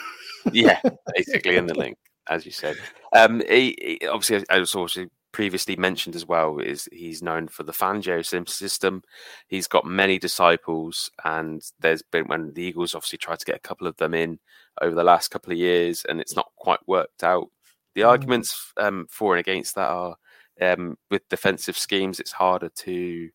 [0.52, 0.80] yeah,
[1.14, 1.98] basically in the Linc,
[2.28, 2.76] as you said.
[3.12, 7.62] Um, he, he, obviously, I was also previously mentioned as well is he's known for
[7.62, 9.02] the Fangio system.
[9.46, 13.60] He's got many disciples, and there's been when the Eagles obviously tried to get a
[13.60, 14.38] couple of them in
[14.80, 17.48] over the last couple of years, and it's not quite worked out.
[17.94, 18.08] The mm.
[18.08, 20.16] arguments um, for and against that are
[20.60, 23.30] um, with defensive schemes, it's harder to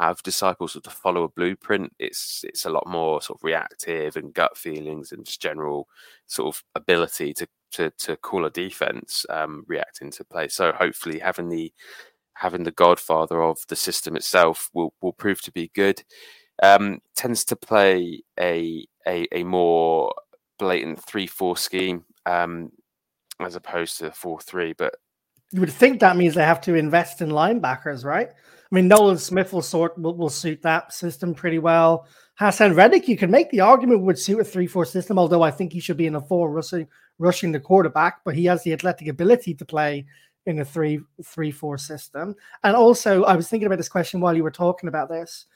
[0.00, 1.92] have disciples to follow a blueprint.
[1.98, 5.88] It's it's a lot more sort of reactive and gut feelings and just general
[6.26, 10.48] sort of ability to to to call a defense um, reacting to play.
[10.48, 11.72] So hopefully having the
[12.34, 16.02] having the godfather of the system itself will will prove to be good.
[16.62, 20.12] Um, tends to play a a, a more
[20.60, 22.70] blatant three four scheme um,
[23.40, 24.94] as opposed to four three, but
[25.52, 28.28] you would think that means they have to invest in linebackers, right?
[28.28, 32.06] I mean, Nolan Smith will sort will, will suit that system pretty well.
[32.38, 35.72] Haason Reddick, you can make the argument would suit a three-four system, although I think
[35.72, 36.86] he should be in a four rushing
[37.18, 40.06] rushing the quarterback, but he has the athletic ability to play
[40.46, 42.34] in a three three four system.
[42.62, 45.46] And also, I was thinking about this question while you were talking about this.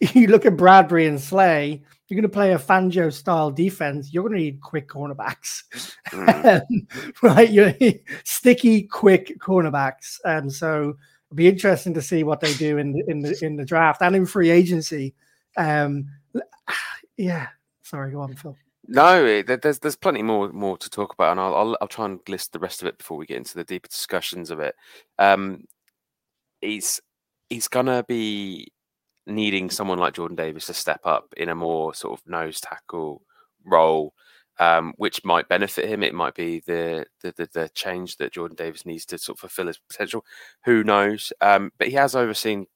[0.14, 4.12] You look at Bradberry and Slay, you're going to play a Fangio style defense.
[4.12, 5.62] You're going to need quick cornerbacks,
[6.10, 7.12] mm.
[7.22, 7.50] right?
[7.50, 7.74] You're
[8.24, 10.20] sticky, quick cornerbacks.
[10.24, 13.56] And so it'll be interesting to see what they do in the, in the in
[13.56, 15.14] the draft and in free agency.
[15.56, 16.08] Um,
[17.16, 17.48] yeah,
[17.82, 18.56] sorry, go on, Phil.
[18.88, 22.20] No, there's there's plenty more more to talk about, and I'll, I'll, I'll try and
[22.28, 24.76] list the rest of it before we get into the deeper discussions of it.
[25.18, 25.64] Um,
[26.60, 27.00] he's
[27.50, 28.68] he's gonna be
[29.26, 33.22] needing someone like Jordan Davis to step up in a more sort of nose tackle
[33.64, 34.14] role,
[34.58, 36.02] um, which might benefit him.
[36.02, 39.40] It might be the, the, the the change that Jordan Davis needs to sort of
[39.40, 40.24] fulfill his potential.
[40.64, 41.32] Who knows?
[41.40, 42.66] Um, but he has overseen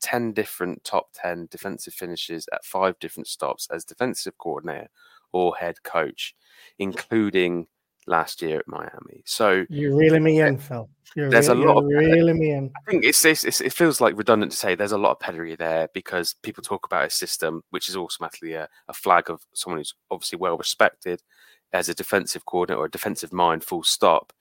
[0.00, 4.88] 10 different top 10 defensive finishes at five different stops as defensive coordinator
[5.32, 6.34] or head coach,
[6.78, 7.66] including
[8.06, 9.22] last year at Miami.
[9.24, 10.88] So you're reeling me in, Phil.
[11.16, 12.70] You're there's really, a lot of reeling me in.
[12.76, 15.54] I think it's, it's, it feels like redundant to say there's a lot of pedigree
[15.54, 19.78] there because people talk about a system which is automatically a, a flag of someone
[19.78, 21.22] who's obviously well respected
[21.72, 23.62] as a defensive coordinator or a defensive mind.
[23.62, 24.32] Full stop.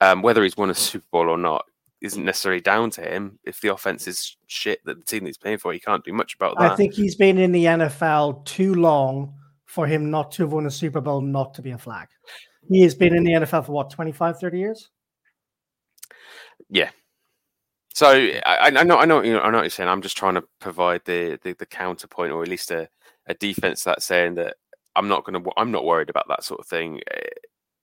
[0.00, 1.64] Um, whether he's won a Super Bowl or not
[2.00, 3.38] isn't necessarily down to him.
[3.44, 6.34] If the offense is shit that the team he's playing for, he can't do much
[6.34, 6.72] about that.
[6.72, 9.34] I think he's been in the NFL too long
[9.66, 12.08] for him not to have won a Super Bowl, not to be a flag.
[12.68, 14.88] He has been in the NFL for what, 25, 30 years?
[16.68, 16.90] Yeah.
[17.94, 19.88] So I, I know, I know, you know, I know what you're saying.
[19.88, 22.88] I'm just trying to provide the the, the counterpoint, or at least a,
[23.26, 24.56] a defense that's saying that
[24.96, 27.00] I'm not going to, I'm not worried about that sort of thing.
[27.10, 27.20] Eh,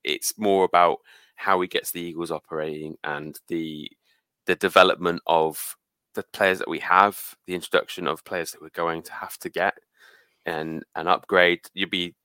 [0.03, 0.97] it's more about
[1.36, 3.89] how he gets the Eagles operating and the
[4.47, 5.75] the development of
[6.15, 9.49] the players that we have, the introduction of players that we're going to have to
[9.49, 9.75] get
[10.45, 11.61] and an upgrade.
[11.75, 12.15] You'd be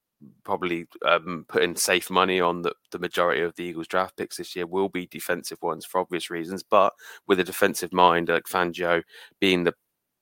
[0.44, 4.54] probably um, putting safe money on the, the majority of the Eagles draft picks this
[4.54, 6.62] year will be defensive ones for obvious reasons.
[6.62, 6.92] But
[7.26, 9.02] with a defensive mind, like Fangio
[9.40, 9.74] being the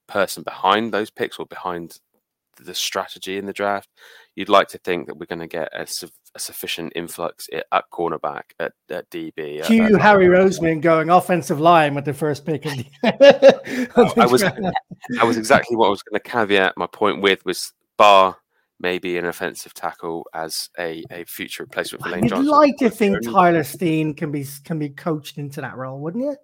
[0.09, 1.99] person behind those picks or behind
[2.59, 3.89] the strategy in the draft,
[4.37, 7.85] you'd like to think that we're going to get a, su- a sufficient influx at
[7.93, 9.65] cornerback, at, at DB.
[9.65, 12.65] Cue Howie Roseman going offensive line with the first pick.
[12.67, 17.23] Of the- I was, that was exactly what I was going to caveat my point
[17.23, 18.37] with was bar
[18.83, 22.49] maybe an offensive tackle as a, a future replacement for Lane You'd Johnson.
[22.51, 26.37] like to think Tyler Steen can be can be coached into that role, wouldn't you?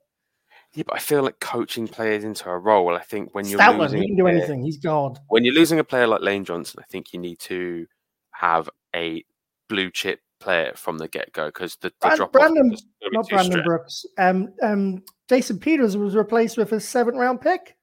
[0.75, 2.95] Yeah, but I feel like coaching players into a role.
[2.95, 4.63] I think when you're Stoutland, losing he a can do player- anything.
[4.65, 5.19] He's God.
[5.29, 7.87] when you're losing a player like Lane Johnson, I think you need to
[8.33, 9.25] have a
[9.69, 12.77] blue chip player from the get go because the, the Brand- drop Brandon-
[13.13, 14.05] Not Brandon Brooks.
[14.19, 17.75] Um, um, Jason Peters was replaced with a seventh round pick.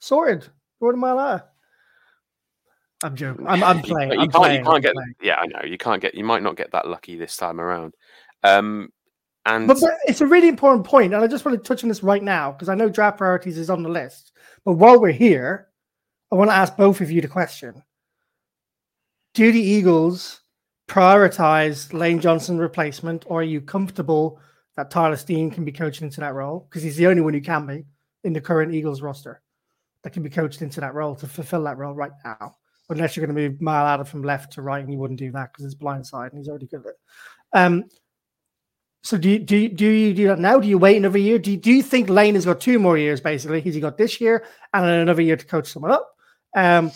[0.00, 0.48] Sorted.
[0.80, 1.44] Jordan Mailata.
[3.04, 3.46] I'm joking.
[3.46, 4.12] I'm, I'm playing.
[4.12, 4.58] You, I'm can't, playing.
[4.60, 4.94] you can't I'm get.
[4.94, 5.14] playing.
[5.22, 6.14] Yeah, I know you can't get.
[6.14, 7.94] You might not get that lucky this time around.
[8.42, 8.88] Um,
[9.44, 11.88] and But, but it's a really important point, and I just want to touch on
[11.90, 14.32] this right now because I know draft priorities is on the list.
[14.64, 15.68] But while we're here,
[16.32, 17.82] I want to ask both of you the question:
[19.34, 20.40] Do the Eagles
[20.88, 24.40] prioritize Lane Johnson replacement, or are you comfortable
[24.76, 27.40] that Tyler Steen can be coached into that role because he's the only one who
[27.42, 27.84] can be
[28.24, 29.42] in the current Eagles roster
[30.02, 32.56] that can be coached into that role to fulfill that role right now?
[32.90, 35.52] Unless you're going to move Mailata from left to right, and you wouldn't do that
[35.52, 36.96] because it's blind side, and he's already good at it.
[37.54, 37.84] Um,
[39.04, 40.58] so do you, do you, do you do that now?
[40.58, 41.38] Do you wait another year?
[41.38, 43.60] Do you, do you think Lane has got two more years basically?
[43.60, 46.10] He's got this year and then another year to coach someone up?
[46.56, 46.90] Um,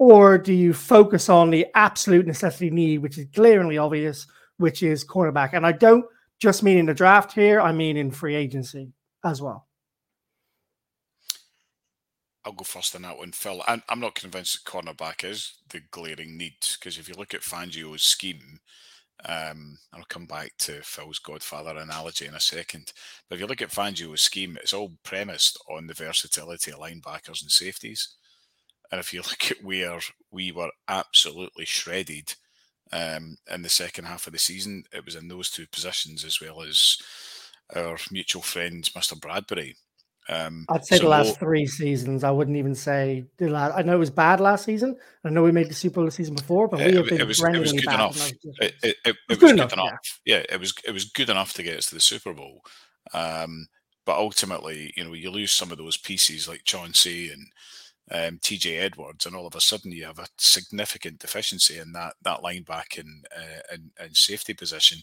[0.00, 4.26] or do you focus on the absolute necessity need, which is glaringly obvious,
[4.56, 5.50] which is cornerback?
[5.52, 6.04] And I don't
[6.40, 8.92] just mean in the draft here; I mean in free agency
[9.24, 9.68] as well.
[12.44, 13.62] I'll go first on that one, Phil.
[13.66, 17.42] I'm, I'm not convinced that cornerback is the glaring need because if you look at
[17.42, 18.58] Fangio's scheme,
[19.24, 22.92] um, I'll come back to Phil's Godfather analogy in a second.
[23.28, 27.42] But if you look at Fangio's scheme, it's all premised on the versatility of linebackers
[27.42, 28.16] and safeties.
[28.90, 32.34] And if you look at where we were absolutely shredded
[32.92, 36.40] um, in the second half of the season, it was in those two positions as
[36.40, 36.96] well as
[37.74, 39.18] our mutual friend, Mr.
[39.18, 39.76] Bradberry.
[40.28, 42.22] Um, I'd say so the last no- three seasons.
[42.22, 43.76] I wouldn't even say the last.
[43.76, 44.96] I know it was bad last season.
[45.24, 47.26] I know we made the Super Bowl the season before, but we have been it
[47.26, 48.30] was it was good bad enough.
[48.60, 50.20] It, it, it, was good enough, enough.
[50.24, 50.42] Yeah.
[50.48, 52.62] it was it was good enough to get us to the Super Bowl.
[53.12, 53.66] Um,
[54.04, 57.46] but ultimately, you know, you lose some of those pieces like Chauncey and
[58.12, 62.14] um, TJ Edwards, and all of a sudden you have a significant deficiency in that
[62.22, 64.98] that lineback and, uh, and and safety position.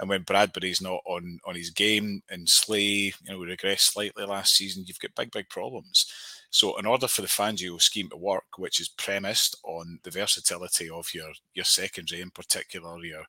[0.00, 4.56] And when Bradberry's not on on his game and Slay, you know, regressed slightly last
[4.56, 6.06] season, you've got big big problems.
[6.50, 10.90] So, in order for the Fangio scheme to work, which is premised on the versatility
[10.90, 13.24] of your your secondary, in particular your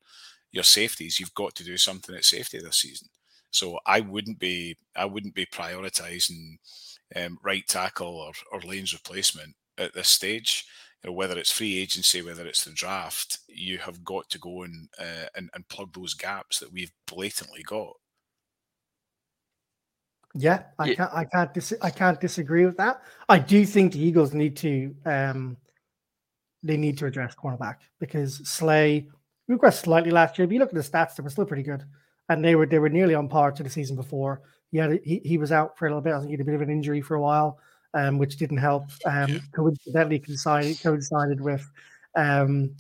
[0.51, 3.09] your safeties, you've got to do something at safety this season.
[3.51, 6.57] So, I wouldn't be I wouldn't be prioritising
[7.15, 10.65] um, right tackle or, or lanes replacement at this stage.
[11.03, 14.63] You know, whether it's free agency, whether it's the draft, you have got to go
[14.63, 17.93] and, uh, and and plug those gaps that we've blatantly got.
[20.35, 20.95] Yeah, I Yeah.
[20.95, 21.13] can't.
[21.13, 21.53] I can't.
[21.53, 23.01] Dis- I can't disagree with that.
[23.29, 24.95] I do think the Eagles need to.
[25.05, 25.57] Um,
[26.61, 29.07] they need to address cornerback because Slay
[29.49, 30.45] regressed slightly last year.
[30.45, 31.83] If you look at the stats, they were still pretty good,
[32.27, 34.41] and they were they were nearly on par to the season before.
[34.71, 36.13] He had he, he was out for a little bit.
[36.13, 37.59] I think he had a bit of an injury for a while,
[37.93, 38.89] um, which didn't help.
[39.05, 41.69] Um, coincidentally coincided coincided with
[42.15, 42.75] um,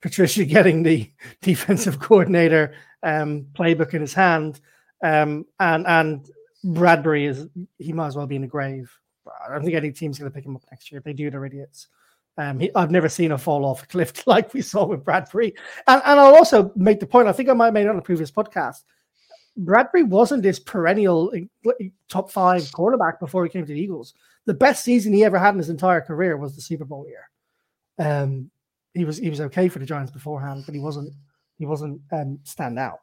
[0.00, 1.10] Patricia getting the
[1.42, 4.60] defensive coordinator um, playbook in his hand,
[5.02, 6.30] um, and and
[6.64, 7.46] Bradberry is
[7.78, 8.90] he might as well be in the grave.
[9.46, 10.98] I don't think any team's going to pick him up next year.
[10.98, 11.88] If they do, they're idiots.
[12.36, 15.54] Um, he, I've never seen a fall off a cliff like we saw with Bradberry.
[15.86, 17.28] And, and I'll also make the point.
[17.28, 18.82] I think I might have made it on a previous podcast.
[19.58, 21.32] Bradberry wasn't this perennial
[22.08, 24.14] top five cornerback before he came to the Eagles.
[24.46, 27.30] The best season he ever had in his entire career was the Super Bowl year.
[27.98, 28.50] Um,
[28.92, 31.12] he was he was okay for the Giants beforehand, but he wasn't
[31.58, 33.00] he wasn't um, stand out.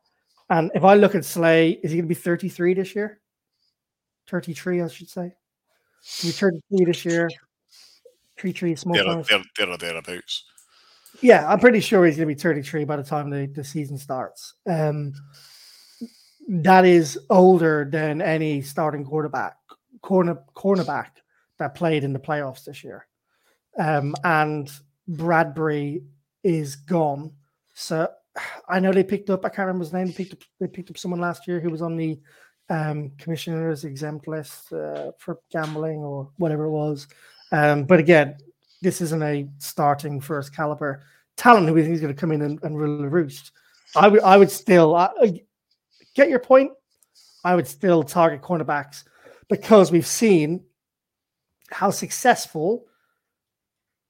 [0.49, 3.21] And if I look at Slay, is he going to be 33 this year?
[4.27, 5.33] 33, I should say.
[6.21, 7.29] Be 33 this year.
[8.35, 10.45] Tree tree, small there, there thereabouts.
[11.21, 13.97] Yeah, I'm pretty sure he's going to be 33 by the time the, the season
[13.97, 14.55] starts.
[14.67, 15.13] Um,
[16.51, 19.55] that is older than any starting quarterback,
[20.01, 21.11] corner cornerback
[21.59, 23.07] that played in the playoffs this year.
[23.79, 24.69] Um, and
[25.09, 26.03] Bradberry
[26.43, 27.31] is gone.
[27.73, 28.09] So
[28.67, 29.45] I know they picked up.
[29.45, 30.07] I can't remember his name.
[30.07, 30.39] They picked up.
[30.59, 32.19] They picked up someone last year who was on the
[32.69, 37.07] um, commissioner's exempt list uh, for gambling or whatever it was.
[37.53, 38.35] Um, but again,
[38.81, 41.03] this isn't a starting first caliber
[41.37, 43.51] talent who we think is going to come in and, and rule the roost.
[43.95, 45.41] I would I would still I,
[46.15, 46.71] get your point.
[47.43, 49.03] I would still target cornerbacks
[49.49, 50.63] because we've seen
[51.71, 52.85] how successful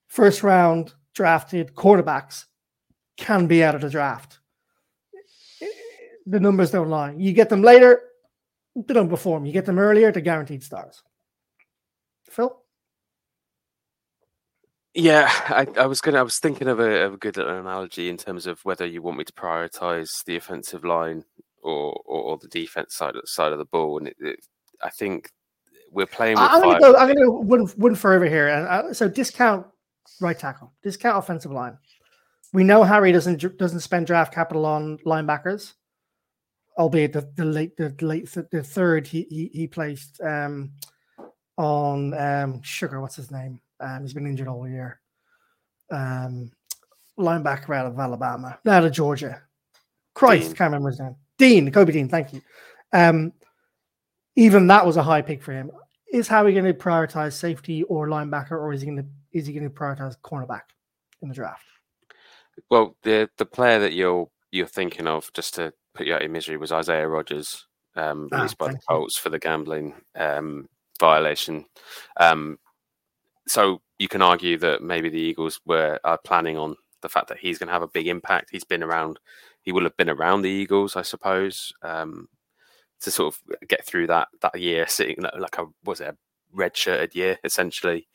[0.07, 2.45] first round drafted quarterbacks
[3.17, 4.39] can be out of the draft.
[6.25, 7.15] The numbers don't lie.
[7.17, 8.01] You get them later,
[8.75, 9.45] they don't perform.
[9.45, 11.01] You get them earlier, they're guaranteed stars.
[12.29, 12.57] Phil?
[14.93, 16.19] Yeah, I, I was gonna.
[16.19, 19.17] I was thinking of a, of a good analogy in terms of whether you want
[19.17, 21.23] me to prioritize the offensive line
[21.61, 24.45] or or, or the defense side of, side of the ball, and it, it,
[24.81, 25.29] I think
[25.91, 26.35] we're playing.
[26.35, 26.95] With I'm going to go.
[26.95, 29.65] I'm going to go one, one further here, and uh, so discount
[30.19, 31.77] right tackle, discount offensive line.
[32.53, 35.73] We know Harry doesn't doesn't spend draft capital on linebackers,
[36.77, 40.71] albeit the, the late the late the third he he, he placed um,
[41.57, 43.01] on um, Sugar.
[43.01, 43.61] What's his name?
[43.79, 44.99] Um, he's been injured all year.
[45.89, 46.51] Um,
[47.17, 49.41] linebacker out of Alabama, out of Georgia.
[50.13, 50.55] Christ, Dean.
[50.55, 51.15] can't remember his name.
[51.41, 52.07] Dean, Kobe Dean.
[52.07, 52.41] Thank you.
[52.93, 53.33] Um,
[54.35, 55.71] even that was a high pick for him.
[56.13, 59.47] Is how Howie going to prioritize safety or linebacker, or is he going to is
[59.47, 60.61] he going to prioritize cornerback
[61.21, 61.63] in the draft?
[62.69, 66.29] Well, the the player that you're you're thinking of, just to put you out of
[66.29, 67.65] misery, was Isaiah Rodgers,
[67.95, 69.23] um, ah, released ah, by the Colts you.
[69.23, 70.67] for the gambling um,
[70.99, 71.65] violation.
[72.17, 72.59] Um,
[73.47, 77.39] so you can argue that maybe the Eagles were are planning on the fact that
[77.39, 78.49] he's going to have a big impact.
[78.51, 79.19] He's been around.
[79.63, 82.27] He will have been around the Eagles, I suppose, um,
[83.01, 86.17] to sort of get through that that year, sitting like a was it a
[86.53, 88.07] red shirted year essentially,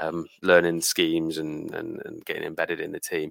[0.00, 3.30] um, learning schemes and, and and getting embedded in the team.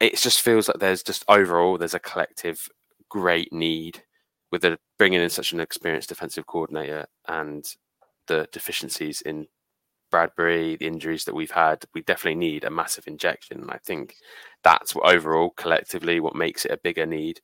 [0.00, 2.68] It just feels like there's just overall there's a collective
[3.08, 4.02] great need
[4.52, 7.64] with the bringing in such an experienced defensive coordinator and
[8.26, 9.46] the deficiencies in
[10.12, 13.60] Bradberry, the injuries that we've had, we definitely need a massive injection.
[13.60, 14.14] And I think
[14.64, 17.40] that's what overall, collectively, what makes it a bigger need.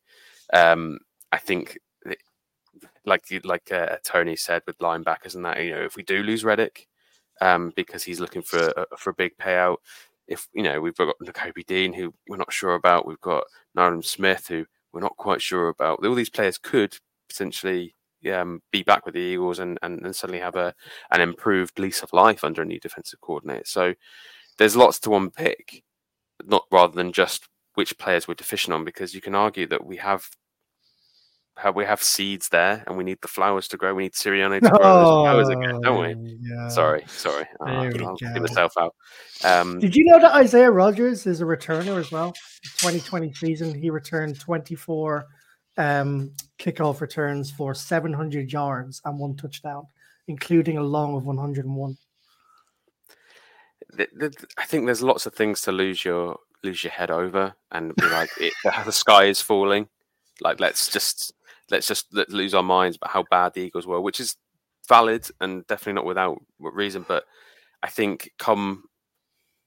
[0.53, 0.99] Um,
[1.31, 1.79] I think,
[3.05, 6.45] like like uh, Tony said with linebackers and that, you know, if we do lose
[6.45, 6.89] Reddick,
[7.41, 9.77] um, because he's looking for a, for a big payout,
[10.27, 13.45] if you know we've got Nakobe Dean who we're not sure about, we've got
[13.75, 16.05] Nolan Smith who we're not quite sure about.
[16.05, 16.97] All these players could
[17.29, 17.95] potentially
[18.33, 20.75] um, be back with the Eagles and, and, and suddenly have a
[21.11, 23.65] an improved lease of life under a new defensive coordinator.
[23.67, 23.95] So
[24.59, 25.83] there's lots to unpick,
[26.47, 29.97] not rather than just which players we're deficient on, because you can argue that we
[29.97, 30.29] have
[31.75, 33.95] we have seeds there and we need the flowers to grow.
[33.95, 36.39] We need Sirianni to grow oh, those flowers again, don't we?
[36.41, 36.69] Yeah.
[36.69, 37.47] Sorry, sorry.
[37.61, 38.95] Uh, I'll get myself out.
[39.45, 42.33] Um, Did you know that Isaiah Rodgers is a returner as well?
[42.63, 45.27] 2020 season, he returned 24
[45.77, 49.87] um, kickoff returns for 700 yards and one touchdown,
[50.29, 51.97] including a long of 101.
[54.59, 58.07] I think there's lots of things to lose your lose your head over and be
[58.09, 58.53] like, it,
[58.85, 59.89] the sky is falling.
[60.41, 61.33] Like let's just
[61.71, 64.37] let's just let lose our minds about how bad the Eagles were, which is
[64.89, 67.05] valid and definitely not without reason.
[67.07, 67.25] But
[67.83, 68.85] I think come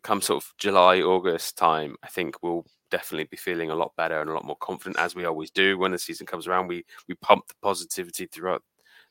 [0.04, 4.22] come sort of July August time, I think we'll definitely be feeling a lot better
[4.22, 6.68] and a lot more confident as we always do when the season comes around.
[6.68, 8.64] We we pump the positivity throughout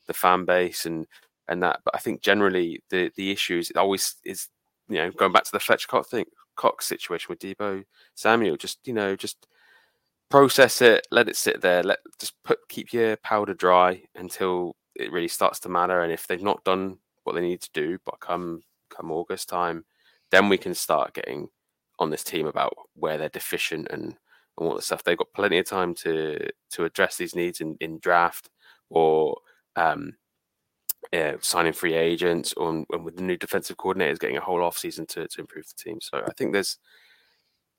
[0.06, 1.06] the fan base and
[1.48, 1.80] and that.
[1.84, 4.48] But I think generally the the issue is it always is
[4.93, 6.26] you know going back to the Fletcher Cox thing,
[6.57, 7.84] Cox situation with Deebo
[8.14, 8.57] Samuel.
[8.57, 9.47] Just you know just
[10.30, 15.12] process it, let it sit there, let just put keep your powder dry until it
[15.12, 16.03] really starts to matter.
[16.03, 19.84] And if they've not done what they need to do, but come come August time,
[20.30, 21.49] then we can start getting
[21.99, 24.16] on this team about where they're deficient and, and
[24.56, 25.05] all the stuff.
[25.05, 28.51] They've got plenty of time to to address these needs in, in draft
[28.90, 29.36] or
[29.77, 30.14] um,
[31.12, 34.79] yeah, signing free agents or and with the new defensive coordinators getting a whole off
[34.79, 36.01] season to, to improve the team.
[36.01, 36.79] So I think there's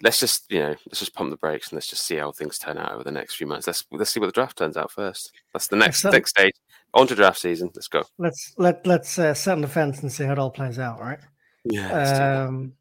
[0.01, 2.57] let's just you know let's just pump the brakes and let's just see how things
[2.57, 3.67] turn out over the next few months.
[3.67, 5.31] Let's let's see what the draft turns out first.
[5.53, 6.55] That's the next next stage.
[6.93, 7.71] On to draft season.
[7.73, 8.03] Let's go.
[8.17, 10.99] Let's let let's uh, set on the fence and see how it all plays out.
[10.99, 11.19] Right.
[11.63, 12.45] Yeah.
[12.45, 12.73] Um,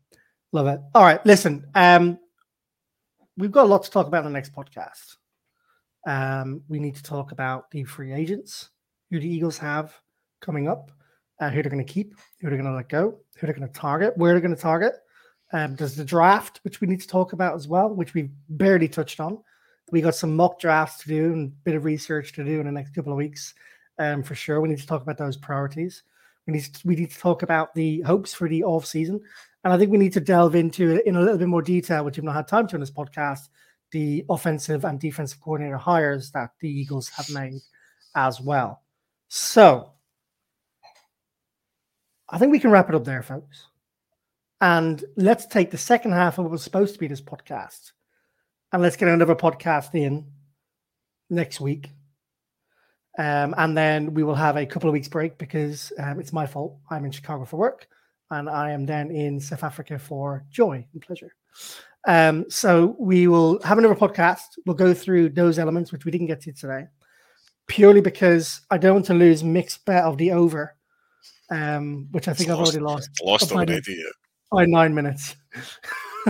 [0.55, 0.81] Love it.
[0.95, 1.67] All right, listen.
[1.75, 2.19] Um,
[3.39, 5.17] we've got a lot to talk about in the next podcast.
[6.07, 8.69] Um, we need to talk about the free agents,
[9.11, 9.95] who the Eagles have
[10.43, 10.91] coming up,
[11.41, 13.67] uh, who they're going to keep, who they're going to let go, who they're going
[13.67, 14.95] to target, where they're going to target.
[15.55, 18.89] Um, there's the draft, which we need to talk about as well, which we've barely
[18.89, 19.39] touched on.
[19.91, 22.67] We got some mock drafts to do and a bit of research to do in
[22.67, 23.55] the next couple of weeks,
[23.99, 24.61] um, for sure.
[24.61, 26.03] We need to talk about those priorities.
[26.47, 29.21] We need to, we need to talk about the hopes for the off season
[29.65, 32.17] and I think we need to delve into in a little bit more detail, which
[32.17, 33.49] we've not had time to in this podcast,
[33.93, 37.61] the offensive and defensive coordinator hires that the Eagles have made
[38.17, 38.83] as well.
[39.29, 39.92] So
[42.33, 43.67] I think we can wrap it up there, folks.
[44.63, 47.93] And let's take the second half of what was supposed to be this podcast
[48.73, 50.27] and let's get another podcast in
[51.29, 51.91] next week.
[53.19, 56.47] Um, and then we will have a couple of weeks break because um, it's my
[56.47, 56.79] fault.
[56.91, 57.87] I'm in Chicago for work
[58.31, 61.35] and I am then in South Africa for joy and pleasure.
[62.09, 64.59] Um, so we will have another podcast.
[64.65, 66.87] We'll go through those elements, which we didn't get to today,
[67.67, 70.77] purely because I don't want to lose mixed bet of the over,
[71.53, 73.11] um, which I think It's I've already lost.
[73.23, 74.05] Lost by, already.
[74.51, 75.37] by nine minutes.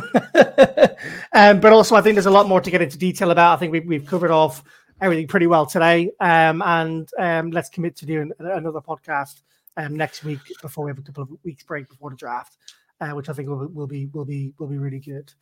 [1.32, 3.54] um, but also, I think there's a lot more to get into detail about.
[3.54, 4.64] I think we've, we've covered off
[5.00, 6.10] everything pretty well today.
[6.20, 9.42] Um, and um, let's commit to doing another podcast
[9.76, 12.56] um, next week before we have a couple of weeks break before the draft,
[13.00, 15.32] uh, which I think will, will be will be will be really good.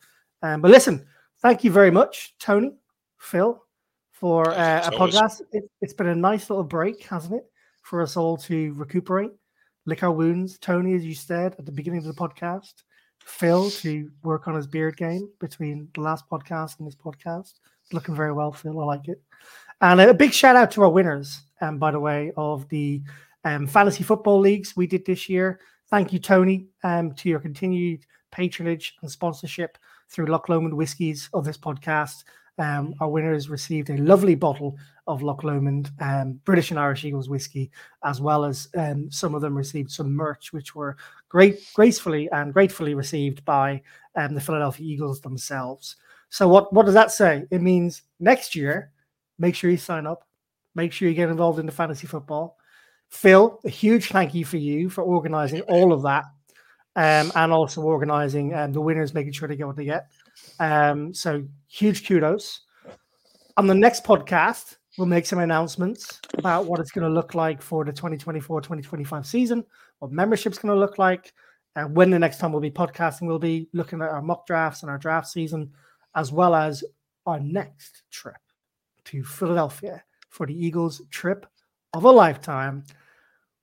[0.43, 1.05] Um, but listen,
[1.41, 2.73] thank you very much, Tony,
[3.17, 3.63] Phil,
[4.11, 5.41] for uh, a podcast.
[5.51, 7.45] It, it's been a nice little break, hasn't it,
[7.81, 9.31] for us all to recuperate,
[9.85, 10.57] lick our wounds.
[10.59, 12.83] Tony, as you said at the beginning of the podcast,
[13.19, 17.53] Phil to work on his beard game between the last podcast and this podcast.
[17.83, 18.79] It's looking very well, Phil.
[18.79, 19.21] I like it.
[19.81, 23.01] And a big shout out to our winners, um, by the way, of the
[23.43, 25.59] um, fantasy football leagues we did this year.
[25.89, 29.77] Thank you, Tony, um, to your continued patronage and sponsorship
[30.09, 32.23] through Loch Lomond Whiskies of this podcast.
[32.57, 37.29] Um, our winners received a lovely bottle of Loch Lomond um, British and Irish Eagles
[37.29, 37.71] whiskey,
[38.03, 40.95] as well as um, some of them received some merch, which were
[41.29, 43.81] great, gracefully and gratefully received by
[44.15, 45.95] um, the Philadelphia Eagles themselves.
[46.29, 47.45] So, what what does that say?
[47.51, 48.91] It means next year,
[49.37, 50.25] make sure you sign up,
[50.75, 52.57] make sure you get involved in the fantasy football.
[53.09, 56.23] Phil, a huge thank you for you for organizing all of that,
[56.95, 60.07] um, and also organizing um, the winners, making sure they get what they get.
[60.59, 62.61] Um, so, huge kudos.
[63.57, 67.61] On the next podcast, we'll make some announcements about what it's going to look like
[67.61, 69.65] for the 2024 2025 season,
[69.99, 71.33] what membership's going to look like,
[71.75, 74.81] and when the next time we'll be podcasting, we'll be looking at our mock drafts
[74.81, 75.71] and our draft season,
[76.15, 76.83] as well as
[77.25, 78.35] our next trip
[79.05, 81.45] to Philadelphia for the Eagles trip
[81.93, 82.83] of a lifetime,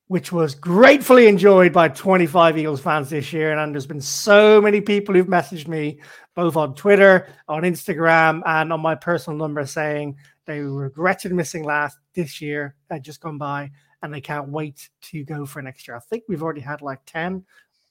[0.09, 3.57] which was gratefully enjoyed by 25 Eagles fans this year.
[3.57, 6.01] And there's been so many people who've messaged me
[6.35, 10.17] both on Twitter, on Instagram, and on my personal number saying
[10.47, 13.71] they regretted missing last this year, uh, just gone by,
[14.03, 15.97] and they can't wait to go for next year.
[15.97, 17.45] I think we've already had like 10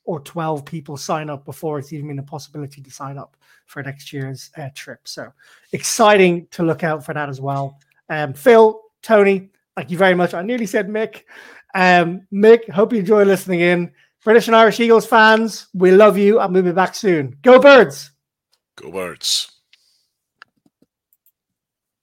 [0.05, 3.37] or 12 people sign up before it's even been a possibility to sign up
[3.67, 5.01] for next year's uh, trip.
[5.03, 5.31] So
[5.73, 7.77] exciting to look out for that as well.
[8.09, 10.33] Um, Phil, Tony, thank you very much.
[10.33, 11.23] I nearly said Mick.
[11.75, 13.91] Um, Mick, hope you enjoy listening in.
[14.23, 17.37] British and Irish Eagles fans, we love you and we'll be back soon.
[17.43, 18.11] Go Birds!
[18.75, 19.56] Go birds.